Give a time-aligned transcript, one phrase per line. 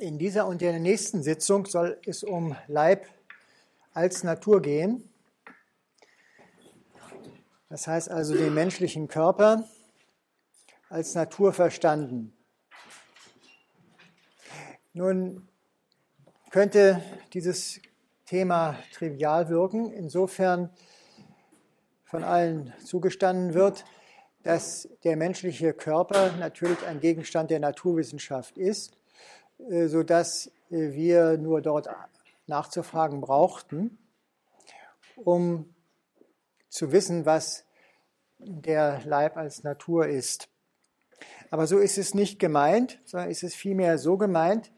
[0.00, 3.06] In dieser und der nächsten Sitzung soll es um Leib
[3.94, 5.12] als Natur gehen.
[7.68, 9.64] Das heißt also den menschlichen Körper
[10.88, 12.32] als Natur verstanden.
[14.92, 15.48] Nun
[16.50, 17.02] könnte
[17.32, 17.80] dieses
[18.24, 20.70] Thema trivial wirken, insofern
[22.04, 23.84] von allen zugestanden wird,
[24.44, 28.97] dass der menschliche Körper natürlich ein Gegenstand der Naturwissenschaft ist,
[29.58, 31.88] sodass äh, wir nur dort
[32.46, 33.98] nachzufragen brauchten,
[35.16, 35.74] um
[36.68, 37.64] zu wissen, was
[38.38, 40.48] der Leib als Natur ist.
[41.50, 44.70] Aber so ist es nicht gemeint, sondern ist es vielmehr so gemeint,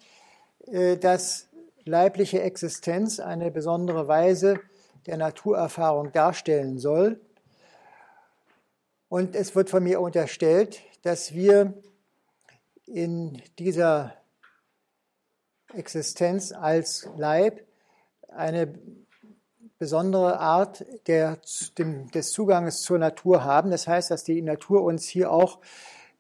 [0.67, 1.49] äh, dass
[1.85, 4.61] leibliche Existenz eine besondere Weise
[5.07, 7.21] der Naturerfahrung darstellen soll
[9.11, 11.75] und es wird von mir unterstellt, dass wir
[12.87, 14.15] in dieser
[15.75, 17.67] Existenz als Leib
[18.29, 18.75] eine
[19.79, 21.39] besondere Art der,
[21.79, 23.71] des Zuganges zur Natur haben.
[23.71, 25.61] Das heißt, dass die Natur uns hier auch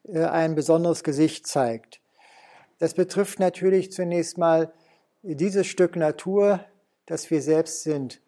[0.04, 2.00] äh, ein besonderes Gesicht zeigt.
[2.78, 4.72] Das betrifft natürlich zunächst mal
[5.22, 6.60] dieses Stück Natur,
[7.04, 8.22] das wir selbst sind.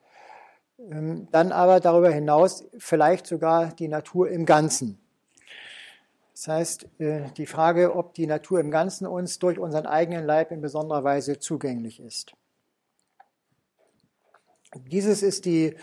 [0.78, 5.01] Ähm, dann aber darüber hinaus vielleicht sogar die Natur im Ganzen.
[6.42, 10.50] Das heißt, äh, die Frage, ob die Natur im Ganzen uns durch unseren eigenen Leib
[10.50, 12.32] in besonderer Weise zugänglich ist.
[14.74, 15.76] Dieses ist die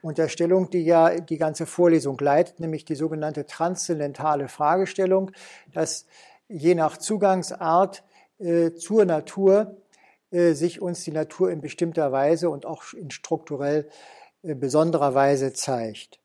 [0.00, 5.30] Unterstellung, die ja die ganze Vorlesung leitet, nämlich die sogenannte transzendentale Fragestellung,
[5.74, 6.06] dass
[6.48, 8.02] je nach Zugangsart
[8.38, 9.76] äh, zur Natur
[10.30, 13.90] äh, sich uns die Natur in bestimmter Weise und auch in strukturell
[14.42, 16.18] besonderer Weise zeigt.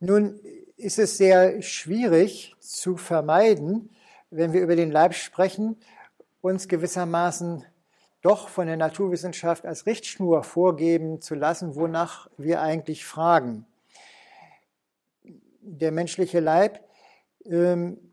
[0.00, 0.40] Nun
[0.76, 3.90] ist es sehr schwierig zu vermeiden,
[4.30, 5.76] wenn wir über den Leib sprechen,
[6.40, 7.64] uns gewissermaßen
[8.22, 13.66] doch von der Naturwissenschaft als Richtschnur vorgeben zu lassen, wonach wir eigentlich fragen.
[15.60, 16.80] Der menschliche Leib
[17.44, 18.05] ähm,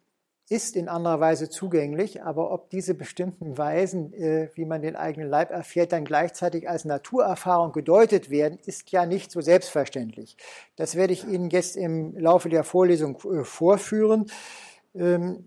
[0.49, 5.29] ist in anderer Weise zugänglich, aber ob diese bestimmten Weisen, äh, wie man den eigenen
[5.29, 10.37] Leib erfährt, dann gleichzeitig als Naturerfahrung gedeutet werden, ist ja nicht so selbstverständlich.
[10.75, 14.29] Das werde ich Ihnen jetzt im Laufe der Vorlesung äh, vorführen,
[14.95, 15.45] ähm,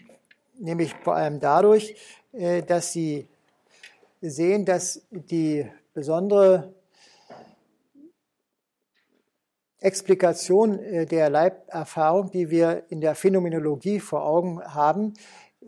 [0.58, 1.96] nämlich vor allem dadurch,
[2.32, 3.28] äh, dass Sie
[4.22, 6.74] sehen, dass die besondere
[9.80, 15.14] Explikation äh, der Leiberfahrung, die wir in der Phänomenologie vor Augen haben,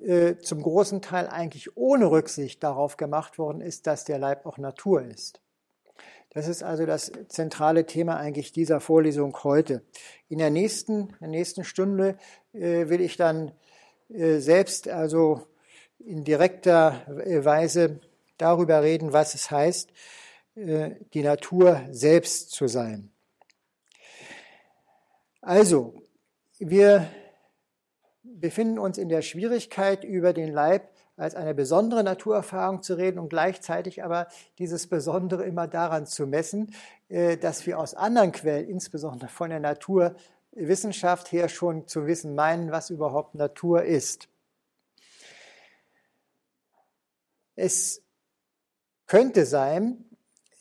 [0.02, 4.58] äh, zum großen Teil eigentlich ohne Rücksicht darauf gemacht worden ist, dass der Leib auch
[4.58, 5.40] Natur ist.
[6.30, 9.82] Das ist also das zentrale Thema eigentlich dieser Vorlesung heute.
[10.28, 12.16] In der nächsten, in der nächsten Stunde
[12.52, 13.52] äh, will ich dann
[14.10, 15.42] selbst also
[15.98, 17.02] in direkter
[17.44, 18.00] Weise
[18.38, 19.90] darüber reden, was es heißt,
[20.56, 23.10] die Natur selbst zu sein.
[25.48, 25.94] Also,
[26.58, 27.08] wir
[28.22, 33.30] befinden uns in der Schwierigkeit, über den Leib als eine besondere Naturerfahrung zu reden und
[33.30, 34.28] gleichzeitig aber
[34.58, 36.74] dieses Besondere immer daran zu messen,
[37.08, 42.70] äh, dass wir aus anderen Quellen, insbesondere von der Naturwissenschaft her, schon zu wissen meinen,
[42.70, 44.28] was überhaupt Natur ist.
[47.56, 48.02] Es
[49.06, 50.04] könnte sein,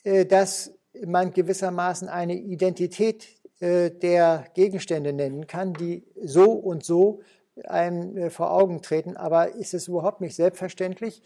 [0.04, 0.72] äh, dass
[1.06, 7.20] man gewissermaßen eine Identität der Gegenstände nennen kann, die so und so
[7.64, 9.16] einem äh, vor Augen treten.
[9.16, 11.22] Aber ist es überhaupt nicht selbstverständlich,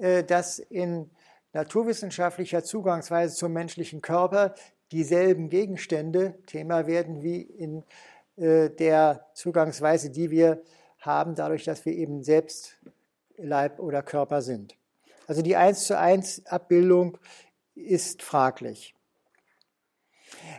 [0.00, 1.10] äh, dass in
[1.52, 4.54] naturwissenschaftlicher Zugangsweise zum menschlichen Körper
[4.92, 7.84] dieselben Gegenstände Thema werden wie in
[8.36, 10.60] der Zugangsweise, die wir
[10.98, 12.80] haben, dadurch, dass wir eben selbst
[13.36, 14.76] Leib oder Körper sind.
[15.26, 17.18] Also die eins zu eins Abbildung
[17.74, 18.94] ist fraglich.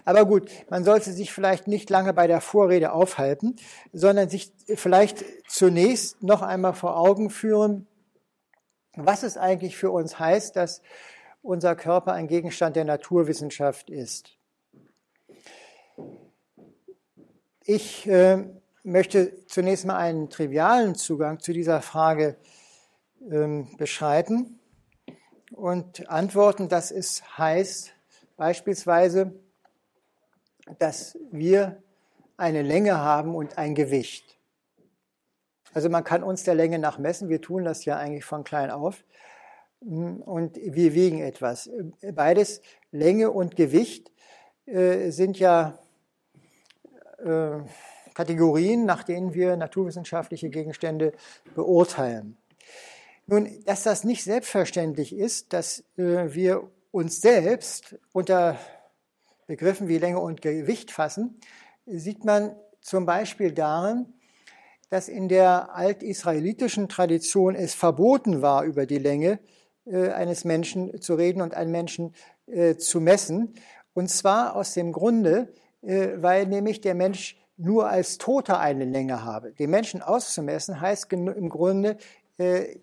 [0.04, 3.56] Aber gut, man sollte sich vielleicht nicht lange bei der Vorrede aufhalten,
[3.92, 7.88] sondern sich vielleicht zunächst noch einmal vor Augen führen,
[8.96, 10.82] was es eigentlich für uns heißt, dass
[11.42, 14.38] unser Körper ein Gegenstand der Naturwissenschaft ist.
[17.64, 18.44] Ich äh,
[18.84, 22.38] möchte zunächst mal einen trivialen Zugang zu dieser Frage
[23.30, 24.60] äh, beschreiten
[25.52, 27.94] und antworten, dass es heißt,
[28.38, 29.34] beispielsweise,
[30.80, 31.82] dass wir
[32.38, 34.38] eine Länge haben und ein Gewicht.
[35.74, 38.72] Also man kann uns der Länge nach messen, wir tun das ja eigentlich von klein
[38.72, 39.04] auf
[39.82, 41.70] und wir wiegen etwas.
[42.14, 44.12] Beides, Länge und Gewicht,
[44.66, 45.78] äh, sind ja
[47.20, 47.60] äh,
[48.14, 51.12] Kategorien, nach denen wir naturwissenschaftliche Gegenstände
[51.54, 52.38] beurteilen.
[53.28, 58.58] Nun, dass das nicht selbstverständlich ist, dass äh, wir uns selbst unter
[59.48, 61.40] Begriffen wie Länge und Gewicht fassen,
[61.86, 64.14] sieht man zum Beispiel darin,
[64.90, 69.40] dass in der altisraelitischen Tradition es verboten war, über die Länge
[69.86, 72.14] äh, eines Menschen zu reden und einen Menschen
[72.48, 73.54] äh, zu messen.
[73.94, 79.24] Und zwar aus dem Grunde, äh, weil nämlich der Mensch nur als Toter eine Länge
[79.24, 79.52] habe.
[79.54, 81.98] Den Menschen auszumessen heißt im Grunde,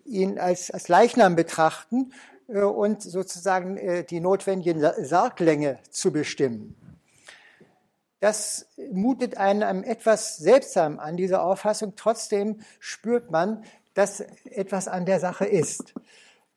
[0.03, 2.11] ihn als, als Leichnam betrachten
[2.47, 6.75] und sozusagen äh, die notwendige Sarglänge zu bestimmen.
[8.19, 11.93] Das mutet einem etwas seltsam an, diese Auffassung.
[11.97, 13.63] Trotzdem spürt man,
[13.93, 15.93] dass etwas an der Sache ist.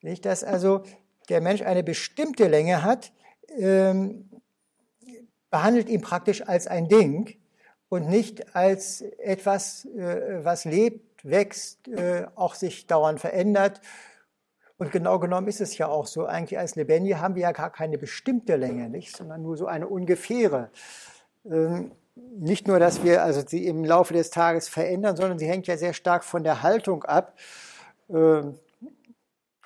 [0.01, 0.83] Nicht, dass also
[1.27, 3.11] der Mensch eine bestimmte Länge hat,
[3.57, 4.29] ähm,
[5.49, 7.35] behandelt ihn praktisch als ein Ding
[7.89, 13.81] und nicht als etwas, äh, was lebt, wächst, äh, auch sich dauernd verändert.
[14.77, 16.25] Und genau genommen ist es ja auch so.
[16.25, 19.87] Eigentlich als Lebendige haben wir ja gar keine bestimmte Länge, nicht, sondern nur so eine
[19.87, 20.69] ungefähre.
[21.45, 25.67] Ähm, nicht nur, dass wir also sie im Laufe des Tages verändern, sondern sie hängt
[25.67, 27.37] ja sehr stark von der Haltung ab.
[28.09, 28.59] Ähm,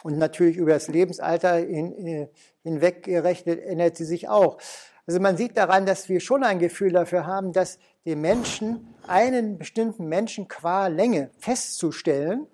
[0.04, 2.28] und natürlich über das Lebensalter hin,
[2.64, 4.58] hinweggerechnet ändert sie sich auch.
[5.06, 9.58] Also man sieht daran, dass wir schon ein Gefühl dafür haben, dass dem Menschen, einen
[9.58, 12.48] bestimmten Menschen qua Länge festzustellen,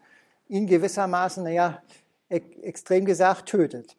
[0.50, 1.82] ihn gewissermaßen, naja,
[2.30, 3.96] extrem gesagt, tötet.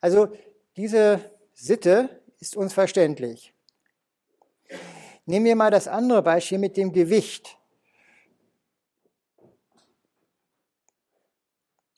[0.00, 0.28] Also
[0.76, 1.20] diese
[1.54, 3.52] Sitte ist uns verständlich.
[5.26, 7.56] Nehmen wir mal das andere Beispiel mit dem Gewicht.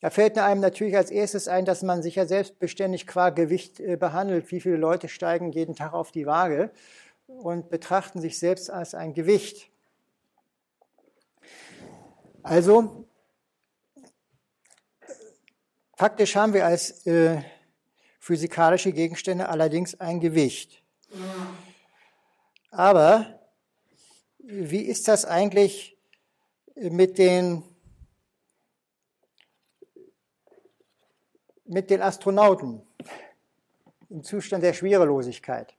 [0.00, 3.96] Da fällt einem natürlich als erstes ein, dass man sich ja selbstbeständig qua Gewicht äh,
[3.96, 4.50] behandelt.
[4.50, 6.72] Wie viele Leute steigen jeden Tag auf die Waage
[7.28, 9.70] und betrachten sich selbst als ein Gewicht.
[12.42, 13.06] Also,
[16.02, 17.40] faktisch haben wir als äh,
[18.18, 20.82] physikalische Gegenstände allerdings ein Gewicht.
[22.72, 23.38] Aber
[24.38, 25.96] wie ist das eigentlich
[26.74, 27.62] mit den
[31.66, 32.82] mit den Astronauten
[34.10, 35.76] im Zustand der Schwerelosigkeit.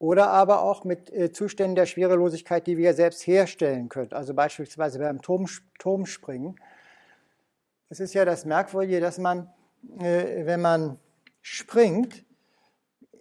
[0.00, 4.12] Oder aber auch mit äh, Zuständen der Schwerelosigkeit, die wir selbst herstellen können.
[4.12, 6.58] Also beispielsweise beim Turmspringen.
[7.90, 9.50] Es ist ja das Merkwürdige, dass man,
[9.98, 10.98] äh, wenn man
[11.40, 12.24] springt,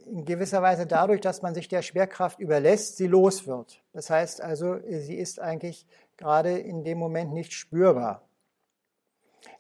[0.06, 3.82] in gewisser Weise dadurch, dass man sich der Schwerkraft überlässt, sie los wird.
[3.94, 5.86] Das heißt also, sie ist eigentlich
[6.16, 8.28] gerade in dem Moment nicht spürbar.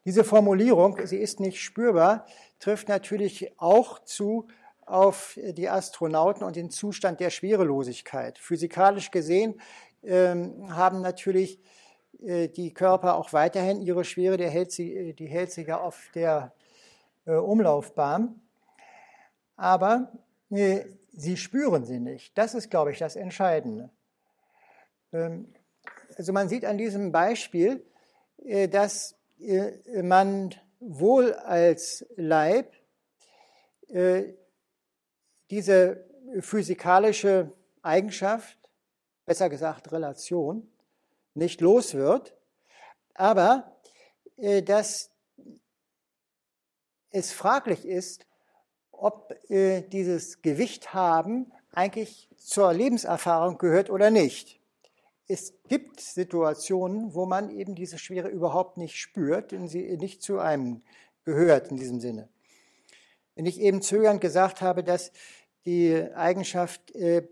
[0.05, 2.25] Diese Formulierung, sie ist nicht spürbar,
[2.59, 4.47] trifft natürlich auch zu
[4.85, 8.37] auf die Astronauten und den Zustand der Schwerelosigkeit.
[8.37, 9.59] Physikalisch gesehen
[10.03, 11.76] ähm, haben natürlich äh,
[12.19, 16.09] die Körper auch weiterhin ihre Schwere, die hält sie, äh, die hält sie ja auf
[16.15, 16.53] der
[17.25, 18.41] äh, Umlaufbahn.
[19.55, 20.11] Aber
[20.49, 22.37] äh, sie spüren sie nicht.
[22.37, 23.89] Das ist, glaube ich, das Entscheidende.
[25.13, 25.53] Ähm,
[26.17, 27.85] also man sieht an diesem Beispiel,
[28.43, 32.73] äh, dass äh, man wohl als Leib
[33.89, 34.33] äh,
[35.49, 36.05] diese
[36.41, 38.57] physikalische Eigenschaft,
[39.25, 40.69] besser gesagt Relation,
[41.37, 42.35] nicht los wird,
[43.13, 43.79] aber
[44.37, 45.11] äh, dass
[47.09, 48.25] es fraglich ist,
[48.91, 54.57] ob dieses Gewicht haben eigentlich zur Lebenserfahrung gehört oder nicht
[55.27, 60.39] es gibt Situationen, wo man eben diese Schwere überhaupt nicht spürt und sie nicht zu
[60.39, 60.81] einem
[61.25, 62.29] gehört in diesem Sinne.
[63.35, 65.11] Wenn ich eben zögernd gesagt habe, dass
[65.65, 67.27] die Eigenschaft äh,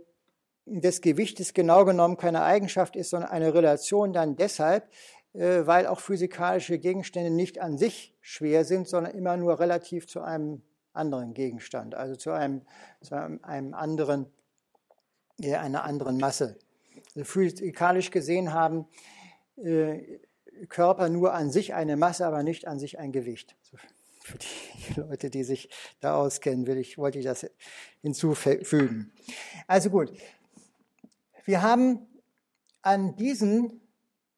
[0.65, 4.89] des Gewichtes genau genommen keine Eigenschaft ist, sondern eine Relation, dann deshalb,
[5.33, 10.21] äh, weil auch physikalische Gegenstände nicht an sich schwer sind, sondern immer nur relativ zu
[10.21, 10.61] einem
[10.93, 12.61] anderen Gegenstand, also zu einem,
[13.01, 14.27] zu einem anderen,
[15.41, 16.57] äh, einer anderen Masse
[17.23, 18.87] physikalisch gesehen haben
[19.57, 20.19] äh,
[20.69, 23.55] Körper nur an sich eine Masse, aber nicht an sich ein Gewicht.
[24.21, 25.69] Für die Leute, die sich
[25.99, 27.49] da auskennen, will ich, wollte ich das
[28.01, 29.11] hinzufügen.
[29.67, 30.11] Also gut,
[31.45, 32.07] wir haben
[32.81, 33.81] an diesen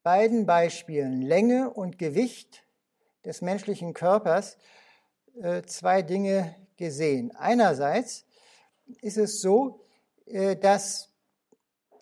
[0.03, 2.65] beiden Beispielen Länge und Gewicht
[3.25, 4.57] des menschlichen Körpers
[5.41, 7.35] äh, zwei Dinge gesehen.
[7.35, 8.25] Einerseits
[9.01, 9.85] ist es so,
[10.25, 11.09] äh, dass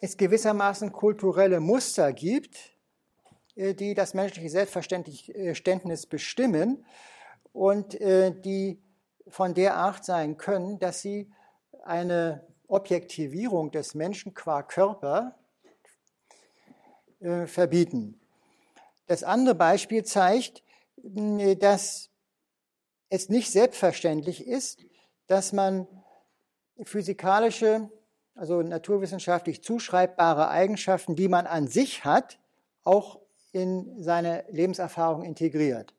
[0.02, 2.58] es gewissermaßen kulturelle Muster gibt,
[3.56, 6.86] äh, die das menschliche Selbstverständnis bestimmen
[7.54, 8.84] und die
[9.30, 11.32] von der Art sein können, dass sie
[11.84, 15.38] eine Objektivierung des Menschen qua Körper
[17.20, 18.20] äh, verbieten.
[19.08, 20.64] Das andere Beispiel zeigt,
[20.98, 22.10] dass
[23.10, 24.80] es nicht selbstverständlich ist,
[25.28, 25.88] dass man
[26.84, 27.90] physikalische,
[28.34, 32.40] also naturwissenschaftlich zuschreibbare Eigenschaften, die man an sich hat,
[32.84, 33.20] auch
[33.52, 35.94] in seine Lebenserfahrung integriert.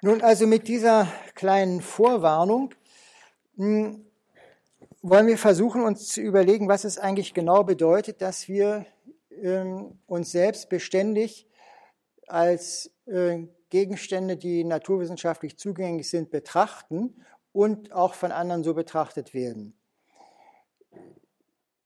[0.00, 2.72] Nun also mit dieser kleinen Vorwarnung
[3.56, 4.06] hm,
[5.02, 8.86] wollen wir versuchen, uns zu überlegen, was es eigentlich genau bedeutet, dass wir
[9.30, 11.48] ähm, uns selbst beständig
[12.28, 19.74] als äh, Gegenstände, die naturwissenschaftlich zugänglich sind, betrachten und auch von anderen so betrachtet werden.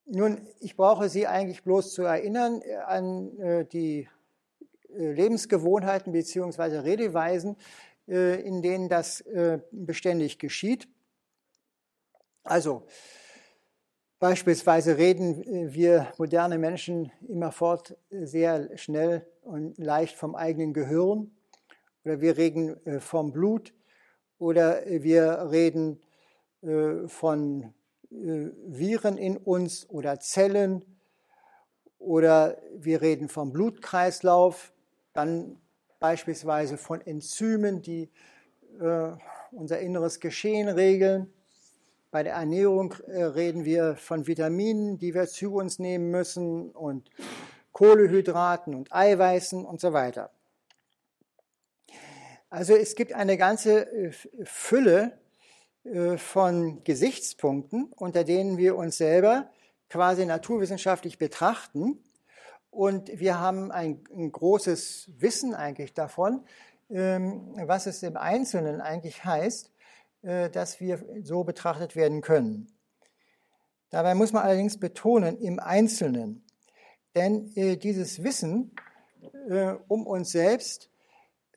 [0.04, 4.06] Nun, ich brauche Sie eigentlich bloß zu erinnern äh, an äh, die
[4.90, 6.80] äh, Lebensgewohnheiten bzw.
[6.80, 7.56] Redeweisen,
[8.06, 10.88] in denen das äh, beständig geschieht.
[12.42, 12.86] Also
[14.18, 21.30] beispielsweise reden äh, wir moderne Menschen immerfort sehr schnell und leicht vom eigenen Gehirn.
[22.04, 23.72] Oder wir reden vom Blut.
[24.38, 26.00] Oder wir reden
[27.06, 27.72] von
[28.10, 30.84] Viren in uns oder Zellen.
[32.00, 34.72] Oder wir reden vom Blutkreislauf,
[35.12, 35.61] dann
[36.02, 38.10] beispielsweise von Enzymen, die
[38.80, 39.12] äh,
[39.52, 41.32] unser inneres Geschehen regeln.
[42.10, 47.08] Bei der Ernährung äh, reden wir von Vitaminen, die wir zu uns nehmen müssen und
[47.70, 50.30] Kohlehydraten und Eiweißen und so weiter.
[52.50, 54.12] Also es gibt eine ganze äh,
[54.44, 55.18] Fülle
[55.84, 59.50] äh, von Gesichtspunkten, unter denen wir uns selber
[59.88, 61.98] quasi naturwissenschaftlich betrachten
[62.72, 66.42] und wir haben ein, ein großes Wissen eigentlich davon,
[66.90, 69.70] ähm, was es im Einzelnen eigentlich heißt,
[70.22, 72.72] äh, dass wir so betrachtet werden können.
[73.90, 76.46] Dabei muss man allerdings betonen, im Einzelnen.
[77.14, 78.74] Denn äh, dieses Wissen
[79.50, 80.90] äh, um uns selbst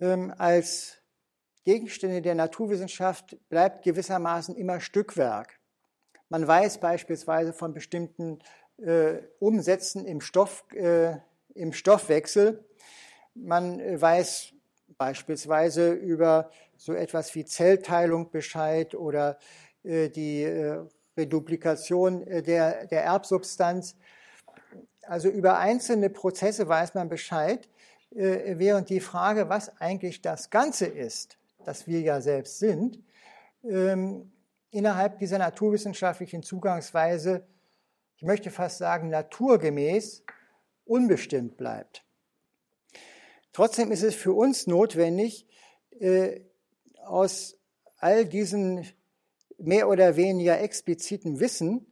[0.02, 0.98] ähm, als
[1.64, 5.62] Gegenstände der Naturwissenschaft bleibt gewissermaßen immer Stückwerk.
[6.28, 8.40] Man weiß beispielsweise von bestimmten
[8.78, 11.18] äh, umsetzen im, Stoff, äh,
[11.54, 12.64] im Stoffwechsel.
[13.34, 14.54] Man äh, weiß
[14.98, 19.38] beispielsweise über so etwas wie Zellteilung Bescheid oder
[19.84, 20.84] äh, die äh,
[21.18, 23.96] Reduplikation äh, der, der Erbsubstanz.
[25.04, 27.70] Also über einzelne Prozesse weiß man Bescheid,
[28.10, 33.04] während die Frage, was eigentlich das Ganze ist, das wir ja selbst sind,
[33.64, 34.32] ähm,
[34.72, 37.46] innerhalb dieser naturwissenschaftlichen Zugangsweise
[38.18, 40.24] ich möchte fast sagen, naturgemäß
[40.86, 42.06] unbestimmt bleibt.
[43.52, 45.48] Trotzdem ist es für uns notwendig,
[46.00, 46.42] äh,
[47.04, 47.58] aus
[47.98, 48.86] all diesen
[49.58, 51.86] mehr oder weniger expliziten Wissen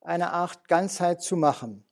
[0.00, 1.84] eine Art Ganzheit zu machen.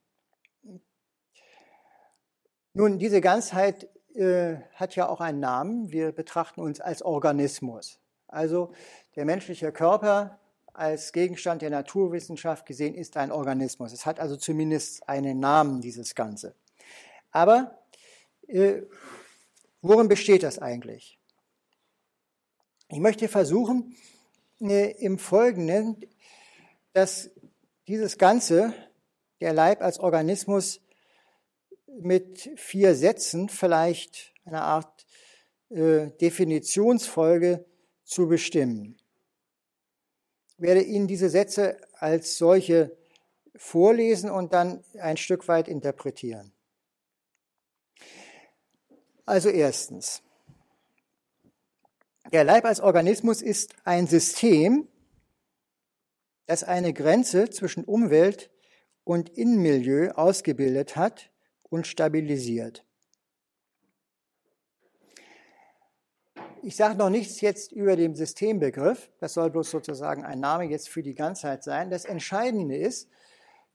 [2.72, 5.90] Nun, diese Ganzheit äh, hat ja auch einen Namen.
[5.90, 8.00] Wir betrachten uns als Organismus.
[8.28, 8.72] Also
[9.16, 10.39] der menschliche Körper
[10.80, 13.92] als Gegenstand der Naturwissenschaft gesehen ist ein Organismus.
[13.92, 16.54] Es hat also zumindest einen Namen, dieses Ganze.
[17.30, 17.78] Aber
[18.48, 18.80] äh,
[19.82, 21.18] worin besteht das eigentlich?
[22.88, 23.94] Ich möchte versuchen,
[24.62, 26.00] äh, im Folgenden,
[26.94, 27.30] dass
[27.86, 28.72] dieses Ganze,
[29.42, 30.80] der Leib als Organismus,
[31.86, 35.06] mit vier Sätzen vielleicht eine Art
[35.68, 37.66] äh, Definitionsfolge
[38.04, 38.99] zu bestimmen
[40.60, 42.96] werde Ihnen diese Sätze als solche
[43.56, 46.52] vorlesen und dann ein Stück weit interpretieren.
[49.26, 50.22] Also erstens,
[52.32, 54.88] der Leib als Organismus ist ein System,
[56.46, 58.50] das eine Grenze zwischen Umwelt
[59.04, 61.30] und Innenmilieu ausgebildet hat
[61.68, 62.84] und stabilisiert.
[66.62, 69.10] Ich sage noch nichts jetzt über den Systembegriff.
[69.18, 71.88] Das soll bloß sozusagen ein Name jetzt für die Ganzheit sein.
[71.88, 73.08] Das Entscheidende ist,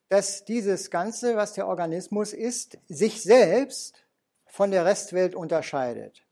[0.09, 4.05] dass dieses Ganze, was der Organismus ist, sich selbst
[4.45, 6.23] von der Restwelt unterscheidet.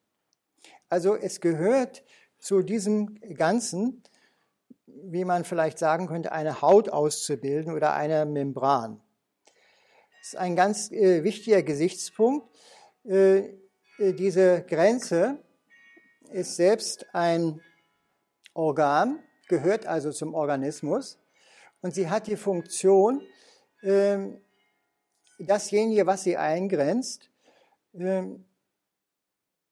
[0.90, 2.04] Also es gehört
[2.38, 4.04] zu diesem Ganzen,
[4.86, 9.02] wie man vielleicht sagen könnte, eine Haut auszubilden oder eine Membran.
[10.20, 12.48] Das ist ein ganz äh, wichtiger Gesichtspunkt.
[13.06, 13.56] Äh,
[13.98, 15.43] äh diese Grenze
[16.34, 17.62] ist selbst ein
[18.54, 21.20] Organ, gehört also zum Organismus
[21.82, 23.22] und sie hat die Funktion,
[23.84, 24.42] ähm,
[25.40, 27.30] dasjenige, was sie eingrenzt,
[27.94, 28.46] ähm,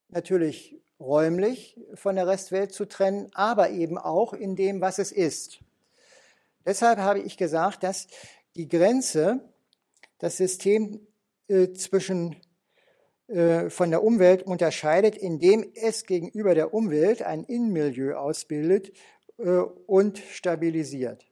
[0.10, 5.60] natürlich räumlich von der Restwelt zu trennen, aber eben auch in dem, was es ist.
[6.66, 8.08] Deshalb habe ich gesagt, dass
[8.56, 9.50] die Grenze,
[10.20, 11.08] das System
[11.48, 12.36] äh, zwischen
[13.70, 18.92] von der Umwelt unterscheidet, indem es gegenüber der Umwelt ein Innenmilieu ausbildet
[19.38, 21.26] äh, und stabilisiert.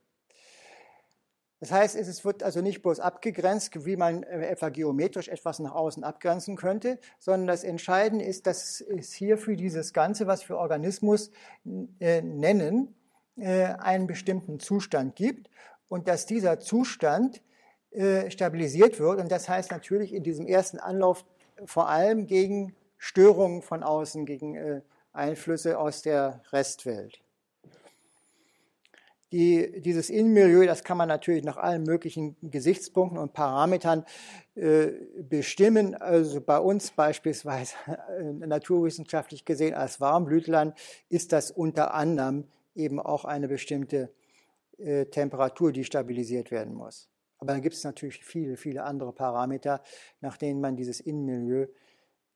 [1.59, 5.75] Das heißt, es wird also nicht bloß abgegrenzt, wie man äh, etwa geometrisch etwas nach
[5.75, 10.57] außen abgrenzen könnte, sondern das Entscheidende ist, dass es hier für dieses Ganze, was wir
[10.57, 11.31] Organismus
[11.63, 12.95] nennen,
[13.35, 15.49] einen bestimmten Zustand gibt
[15.87, 17.41] und dass dieser Zustand
[18.27, 19.21] stabilisiert wird.
[19.21, 21.25] Und das heißt natürlich in diesem ersten Anlauf
[21.65, 24.81] vor allem gegen Störungen von außen, gegen äh,
[25.13, 27.21] Einflüsse aus der Restwelt.
[29.31, 34.03] Die, dieses Innenmilieu, das kann man natürlich nach allen möglichen Gesichtspunkten und Parametern
[34.55, 34.87] äh,
[35.21, 35.93] bestimmen.
[35.93, 40.75] Also bei uns beispielsweise äh, naturwissenschaftlich gesehen als Warmblütland
[41.09, 44.09] ist das unter anderem eben auch eine bestimmte
[44.79, 47.07] äh, Temperatur, die stabilisiert werden muss.
[47.39, 49.81] Aber dann gibt es natürlich viele, viele andere Parameter,
[50.21, 51.67] nach denen man dieses Innenmilieu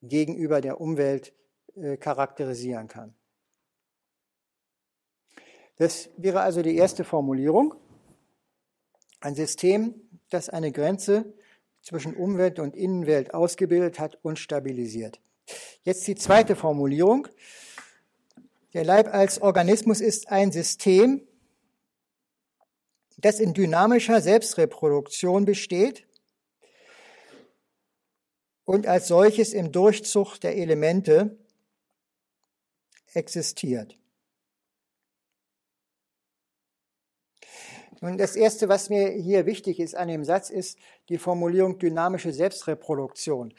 [0.02, 1.34] gegenüber der Umwelt
[1.76, 3.14] äh, charakterisieren kann.
[5.78, 7.76] Das wäre also die erste Formulierung.
[9.20, 9.96] Ein System,
[10.30, 11.34] das eine Grenze
[11.82, 15.20] zwischen Umwelt und Innenwelt ausgebildet hat und stabilisiert.
[15.84, 17.28] Jetzt die zweite Formulierung.
[18.74, 21.28] Der Leib als Organismus ist ein System,
[23.24, 26.06] das in dynamischer Selbstreproduktion besteht
[28.66, 31.38] und als solches im Durchzug der Elemente
[33.14, 33.98] existiert.
[38.02, 40.78] Nun, das Erste, was mir hier wichtig ist an dem Satz, ist
[41.08, 43.54] die Formulierung dynamische Selbstreproduktion.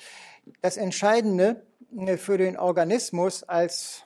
[0.61, 1.65] Das Entscheidende
[1.97, 4.05] äh, für den Organismus als,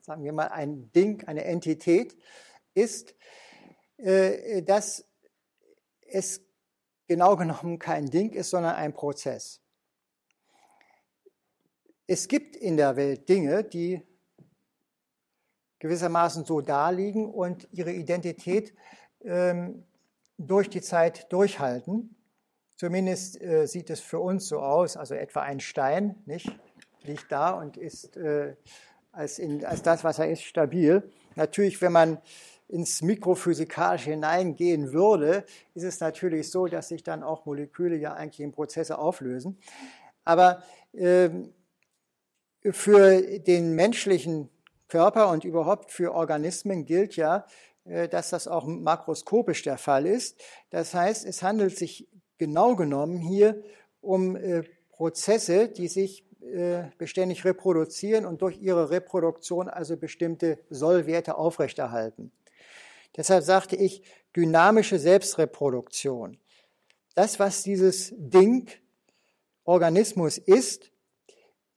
[0.00, 2.16] sagen wir mal, ein Ding, eine Entität,
[2.74, 3.14] ist,
[3.98, 5.04] dass
[6.08, 6.42] es
[7.06, 9.60] genau genommen kein Ding ist, sondern ein Prozess.
[12.06, 14.00] Es gibt in der Welt Dinge, die
[15.78, 18.74] gewissermaßen so daliegen und ihre Identität
[19.24, 19.84] ähm,
[20.38, 22.16] durch die Zeit durchhalten.
[22.76, 26.48] Zumindest äh, sieht es für uns so aus, also etwa ein Stein nicht,
[27.02, 28.54] liegt da und ist äh,
[29.12, 31.10] als, in, als das, was er ist, stabil.
[31.34, 32.18] Natürlich, wenn man
[32.68, 38.40] ins Mikrophysikalische hineingehen würde, ist es natürlich so, dass sich dann auch Moleküle ja eigentlich
[38.40, 39.58] in Prozesse auflösen.
[40.24, 40.62] Aber
[40.94, 41.52] ähm,
[42.70, 44.50] für den menschlichen
[44.88, 47.46] Körper und überhaupt für Organismen gilt ja,
[47.84, 50.40] äh, dass das auch makroskopisch der Fall ist.
[50.70, 53.62] Das heißt, es handelt sich genau genommen hier
[54.00, 61.36] um äh, Prozesse, die sich äh, beständig reproduzieren und durch ihre Reproduktion also bestimmte Sollwerte
[61.36, 62.32] aufrechterhalten.
[63.16, 64.02] Deshalb sagte ich
[64.34, 66.38] dynamische Selbstreproduktion.
[67.14, 68.68] Das, was dieses Ding,
[69.64, 70.90] Organismus ist,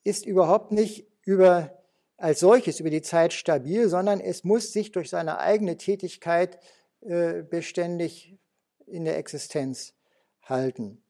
[0.04, 1.82] ist überhaupt nicht über,
[2.18, 6.60] als solches über die Zeit stabil, sondern es muss sich durch seine eigene Tätigkeit
[7.02, 8.38] äh, beständig
[8.86, 9.94] in der Existenz
[10.44, 11.02] halten.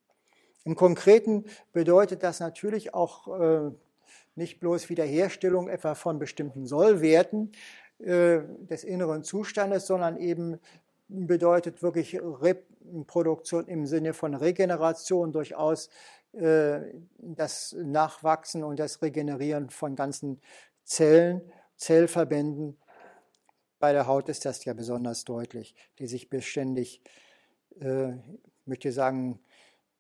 [0.64, 3.72] Im Konkreten bedeutet das natürlich auch äh,
[4.36, 7.52] nicht bloß Wiederherstellung etwa von bestimmten Sollwerten,
[8.00, 10.60] äh, des inneren Zustandes, sondern eben
[11.10, 15.90] bedeutet wirklich Reproduktion im Sinne von Regeneration durchaus
[16.34, 16.80] äh,
[17.18, 20.40] das Nachwachsen und das Regenerieren von ganzen
[20.84, 21.42] Zellen,
[21.76, 22.78] Zellverbänden.
[23.80, 27.02] Bei der Haut ist das ja besonders deutlich, die sich beständig,
[27.80, 28.14] äh,
[28.66, 29.40] möchte sagen,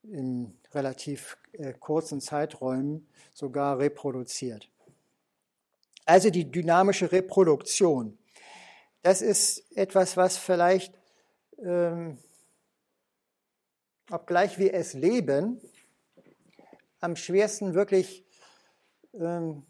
[0.03, 4.69] in relativ äh, kurzen Zeiträumen sogar reproduziert.
[6.09, 8.17] Also die dynamische Reproduktion.
[9.03, 10.99] Das ist etwas, was vielleicht,
[11.63, 12.17] ähm,
[14.09, 15.61] obgleich wir es leben,
[16.99, 18.25] am schwersten wirklich
[19.13, 19.67] ähm,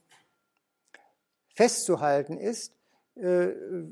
[1.56, 2.74] festzuhalten ist,
[3.16, 3.50] äh,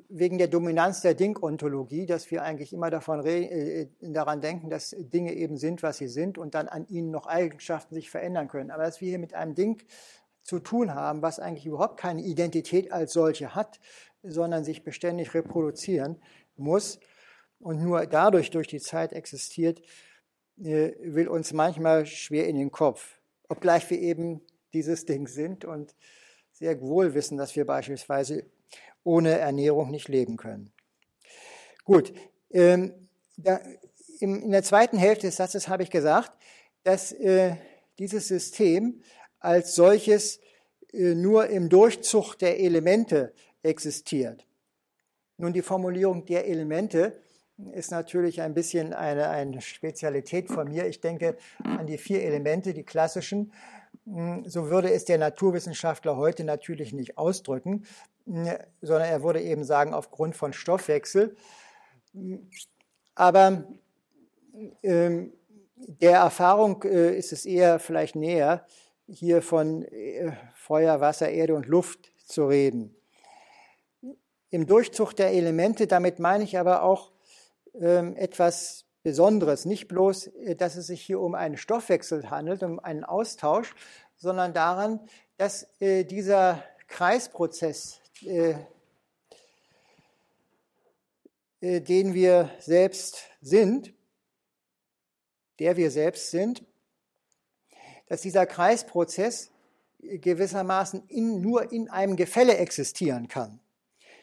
[0.08, 5.34] wegen der Dominanz der Dingontologie, dass wir eigentlich immer davon äh, daran denken, dass Dinge
[5.34, 8.72] eben sind, was sie sind und dann an ihnen noch Eigenschaften sich verändern können.
[8.72, 9.84] Aber dass wir hier mit einem Ding
[10.48, 13.82] zu tun haben, was eigentlich überhaupt keine Identität als solche hat,
[14.24, 16.22] sondern sich beständig reproduzieren
[16.56, 17.02] muss
[17.60, 19.82] und nur dadurch durch die Zeit existiert,
[20.58, 23.20] äh, will uns manchmal schwer in den Kopf.
[23.50, 24.40] Obgleich wir eben
[24.74, 25.94] dieses Ding sind und
[26.54, 28.46] sehr wohl wissen, dass wir beispielsweise
[29.04, 30.72] ohne Ernährung nicht leben können.
[31.84, 32.14] Gut,
[32.52, 32.94] ähm,
[34.20, 36.32] in der zweiten Hälfte des Satzes habe ich gesagt,
[36.84, 37.58] dass äh,
[38.00, 39.02] dieses System
[39.40, 40.40] als solches
[40.94, 44.46] äh, nur im Durchzug der Elemente existiert.
[45.38, 47.20] Nun, die Formulierung der Elemente
[47.74, 50.88] ist natürlich ein bisschen eine, eine Spezialität von mir.
[50.88, 53.52] Ich denke an die vier Elemente, die klassischen.
[54.06, 57.86] hm, so würde es der Naturwissenschaftler heute natürlich nicht ausdrücken,
[58.26, 58.50] hm,
[58.82, 61.36] sondern er würde eben sagen, aufgrund von Stoffwechsel.
[63.16, 63.64] Aber
[64.84, 65.34] ähm,
[65.76, 68.66] der Erfahrung äh, ist es eher vielleicht näher,
[69.08, 72.96] hier von äh, Feuer, Wasser, Erde und Luft zu reden.
[74.50, 77.12] Im Durchzug der Elemente, damit meine ich aber auch
[77.80, 79.66] ähm, etwas Besonderes.
[79.66, 83.74] Nicht bloß, äh, dass es sich hier um einen Stoffwechsel handelt, um einen Austausch,
[84.18, 85.00] sondern daran,
[85.38, 88.00] dass äh, dieser Kreisprozess,
[91.62, 93.94] den wir selbst sind,
[95.60, 96.64] der wir selbst sind,
[98.08, 99.52] dass dieser Kreisprozess
[100.00, 103.60] gewissermaßen in, nur in einem Gefälle existieren kann.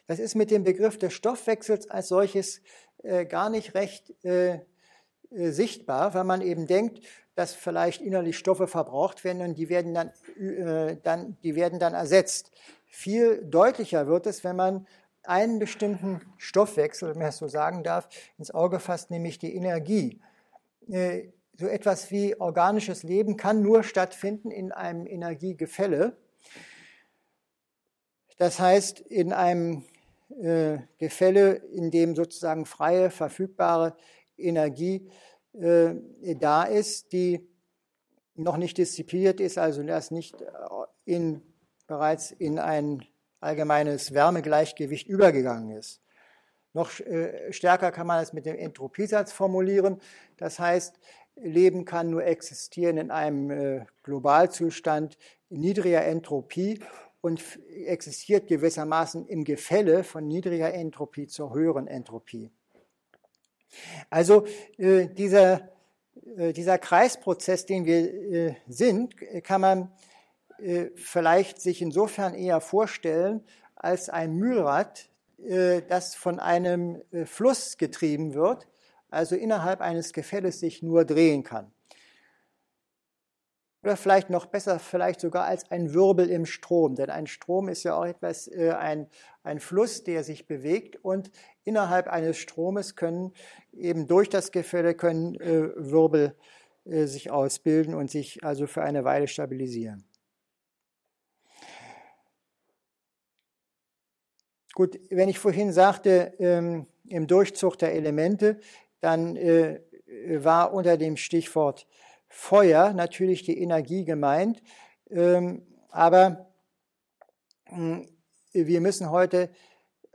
[0.07, 2.61] Das ist mit dem Begriff des Stoffwechsels als solches
[3.03, 7.01] äh, gar nicht recht äh, äh, sichtbar, weil man eben denkt,
[7.35, 11.95] dass vielleicht innerlich Stoffe verbraucht werden und die werden dann, äh, dann, die werden dann
[11.95, 12.53] ersetzt.
[12.87, 14.87] Viel deutlicher wird es, wenn man
[15.25, 20.21] einen bestimmten Stoffwechsel, wenn man das so sagen darf, ins Auge fasst, nämlich die Energie.
[21.57, 26.17] So etwas wie organisches Leben kann nur stattfinden in einem Energiegefälle.
[28.39, 29.85] Das heißt, in einem
[30.43, 33.97] äh, Gefälle, in dem sozusagen freie, verfügbare
[34.37, 35.09] Energie
[35.53, 35.95] äh,
[36.41, 37.49] da ist, die
[38.35, 40.47] noch nicht diszipliniert ist, also das nicht äh,
[41.05, 41.43] in,
[41.87, 43.05] bereits in ein
[43.41, 46.01] allgemeines Wärmegleichgewicht übergegangen ist.
[46.73, 50.01] Noch äh, stärker kann man es mit dem Entropiesatz formulieren.
[50.37, 50.99] Das heißt,
[51.37, 55.19] Leben kann nur existieren in einem äh, Globalzustand
[55.51, 56.81] niedriger Entropie
[57.21, 57.43] und
[57.87, 62.51] existiert gewissermaßen im Gefälle von niedriger Entropie zur höheren Entropie.
[64.11, 64.47] Also
[64.79, 65.71] äh, dieser,
[66.37, 69.93] äh, dieser Kreisprozess, den wir sind, kann man
[70.95, 73.43] vielleicht sich insofern eher vorstellen
[73.75, 75.11] als ein Mühlrad,
[75.89, 78.69] das von einem Fluss getrieben wird,
[79.15, 81.73] also innerhalb eines Gefälles sich nur drehen kann.
[83.85, 86.95] Oder vielleicht noch besser, vielleicht sogar als ein Wirbel im Strom.
[86.95, 89.09] Denn ein Strom ist ja auch etwas, äh, ein,
[89.43, 90.97] ein Fluss, der sich bewegt.
[91.05, 91.31] Und
[91.65, 93.33] innerhalb eines Stromes können
[93.73, 96.35] eben durch das Gefälle können äh, Wirbel
[96.87, 100.05] äh, sich ausbilden und sich also für eine Weile stabilisieren.
[104.73, 108.59] Gut, wenn ich vorhin sagte, ähm, im Durchzug der Elemente,
[109.05, 109.81] dann äh,
[110.39, 111.87] war unter dem Stichwort
[112.29, 114.63] Feuer natürlich die Energie gemeint,
[115.11, 116.47] ähm, aber
[117.67, 118.09] hm,
[118.53, 119.51] wir müssen heute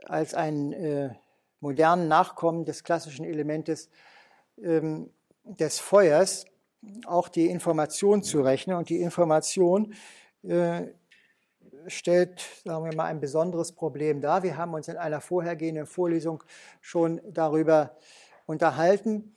[0.04, 1.10] als einen äh,
[1.60, 3.90] modernen Nachkommen des klassischen Elementes
[4.62, 5.10] ähm,
[5.44, 6.46] des Feuers
[7.06, 8.76] auch die Information zurechnen.
[8.76, 9.94] Und die Information
[10.42, 10.86] äh,
[11.86, 14.42] stellt, sagen wir mal, ein besonderes Problem dar.
[14.42, 16.42] Wir haben uns in einer vorhergehenden Vorlesung
[16.80, 17.96] schon darüber
[18.50, 19.32] unterhalten,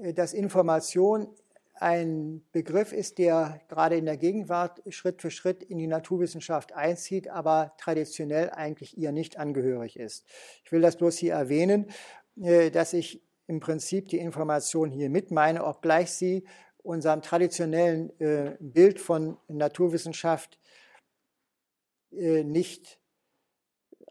[0.00, 1.28] äh, dass Information
[1.74, 7.28] ein Begriff ist, der gerade in der Gegenwart Schritt für Schritt in die Naturwissenschaft einzieht,
[7.28, 10.24] aber traditionell eigentlich ihr nicht angehörig ist.
[10.64, 11.86] Ich will das bloß hier erwähnen,
[12.40, 16.44] äh, dass ich im Prinzip die Information hier mit meine, obgleich sie
[16.82, 20.58] unserem traditionellen äh, Bild von Naturwissenschaft
[22.14, 23.00] nicht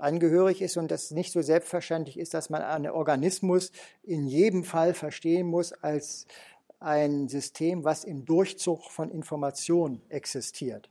[0.02, 3.72] angehörig ist und das nicht so selbstverständlich ist, dass man einen Organismus
[4.04, 6.26] in jedem Fall verstehen muss als
[6.80, 10.90] ein System, was im Durchzug von Information existiert.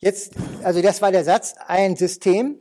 [0.00, 2.60] Jetzt, also das war der Satz, ein System,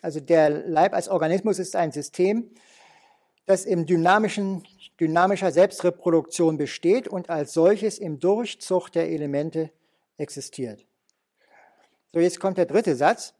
[0.00, 2.50] also der Leib als Organismus ist ein System,
[3.44, 4.62] das im dynamischen,
[5.00, 9.70] dynamischer Selbstreproduktion besteht und als solches im Durchzug der Elemente
[10.18, 10.84] existiert.
[12.12, 13.34] So, jetzt kommt der dritte Satz.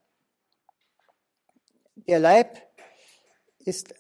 [1.97, 2.59] Der Leib
[3.59, 3.95] ist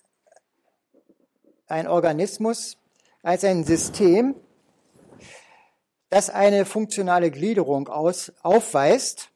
[1.66, 2.78] ein Organismus
[3.22, 4.34] als ein System,
[6.08, 9.30] das eine funktionale Gliederung aus, aufweist,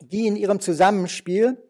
[0.00, 1.62] die in ihrem Zusammenspiel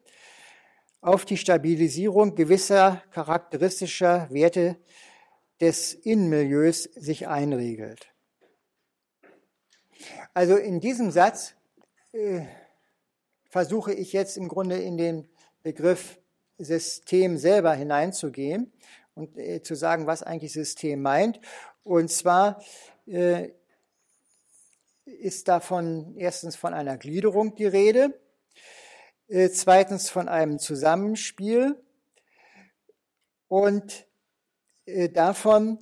[1.08, 4.76] auf die Stabilisierung gewisser charakteristischer Werte
[5.58, 8.12] des Innenmilieus sich einregelt.
[10.34, 11.54] Also in diesem Satz
[12.12, 12.42] äh,
[13.48, 15.28] versuche ich jetzt im Grunde in den
[15.62, 16.18] Begriff
[16.58, 18.70] System selber hineinzugehen
[19.14, 21.40] und äh, zu sagen, was eigentlich System meint.
[21.84, 22.62] Und zwar
[23.06, 23.48] äh,
[25.06, 28.20] ist davon erstens von einer Gliederung die Rede,
[29.28, 31.76] zweitens von einem Zusammenspiel
[33.48, 34.06] und
[34.86, 35.78] äh, davon,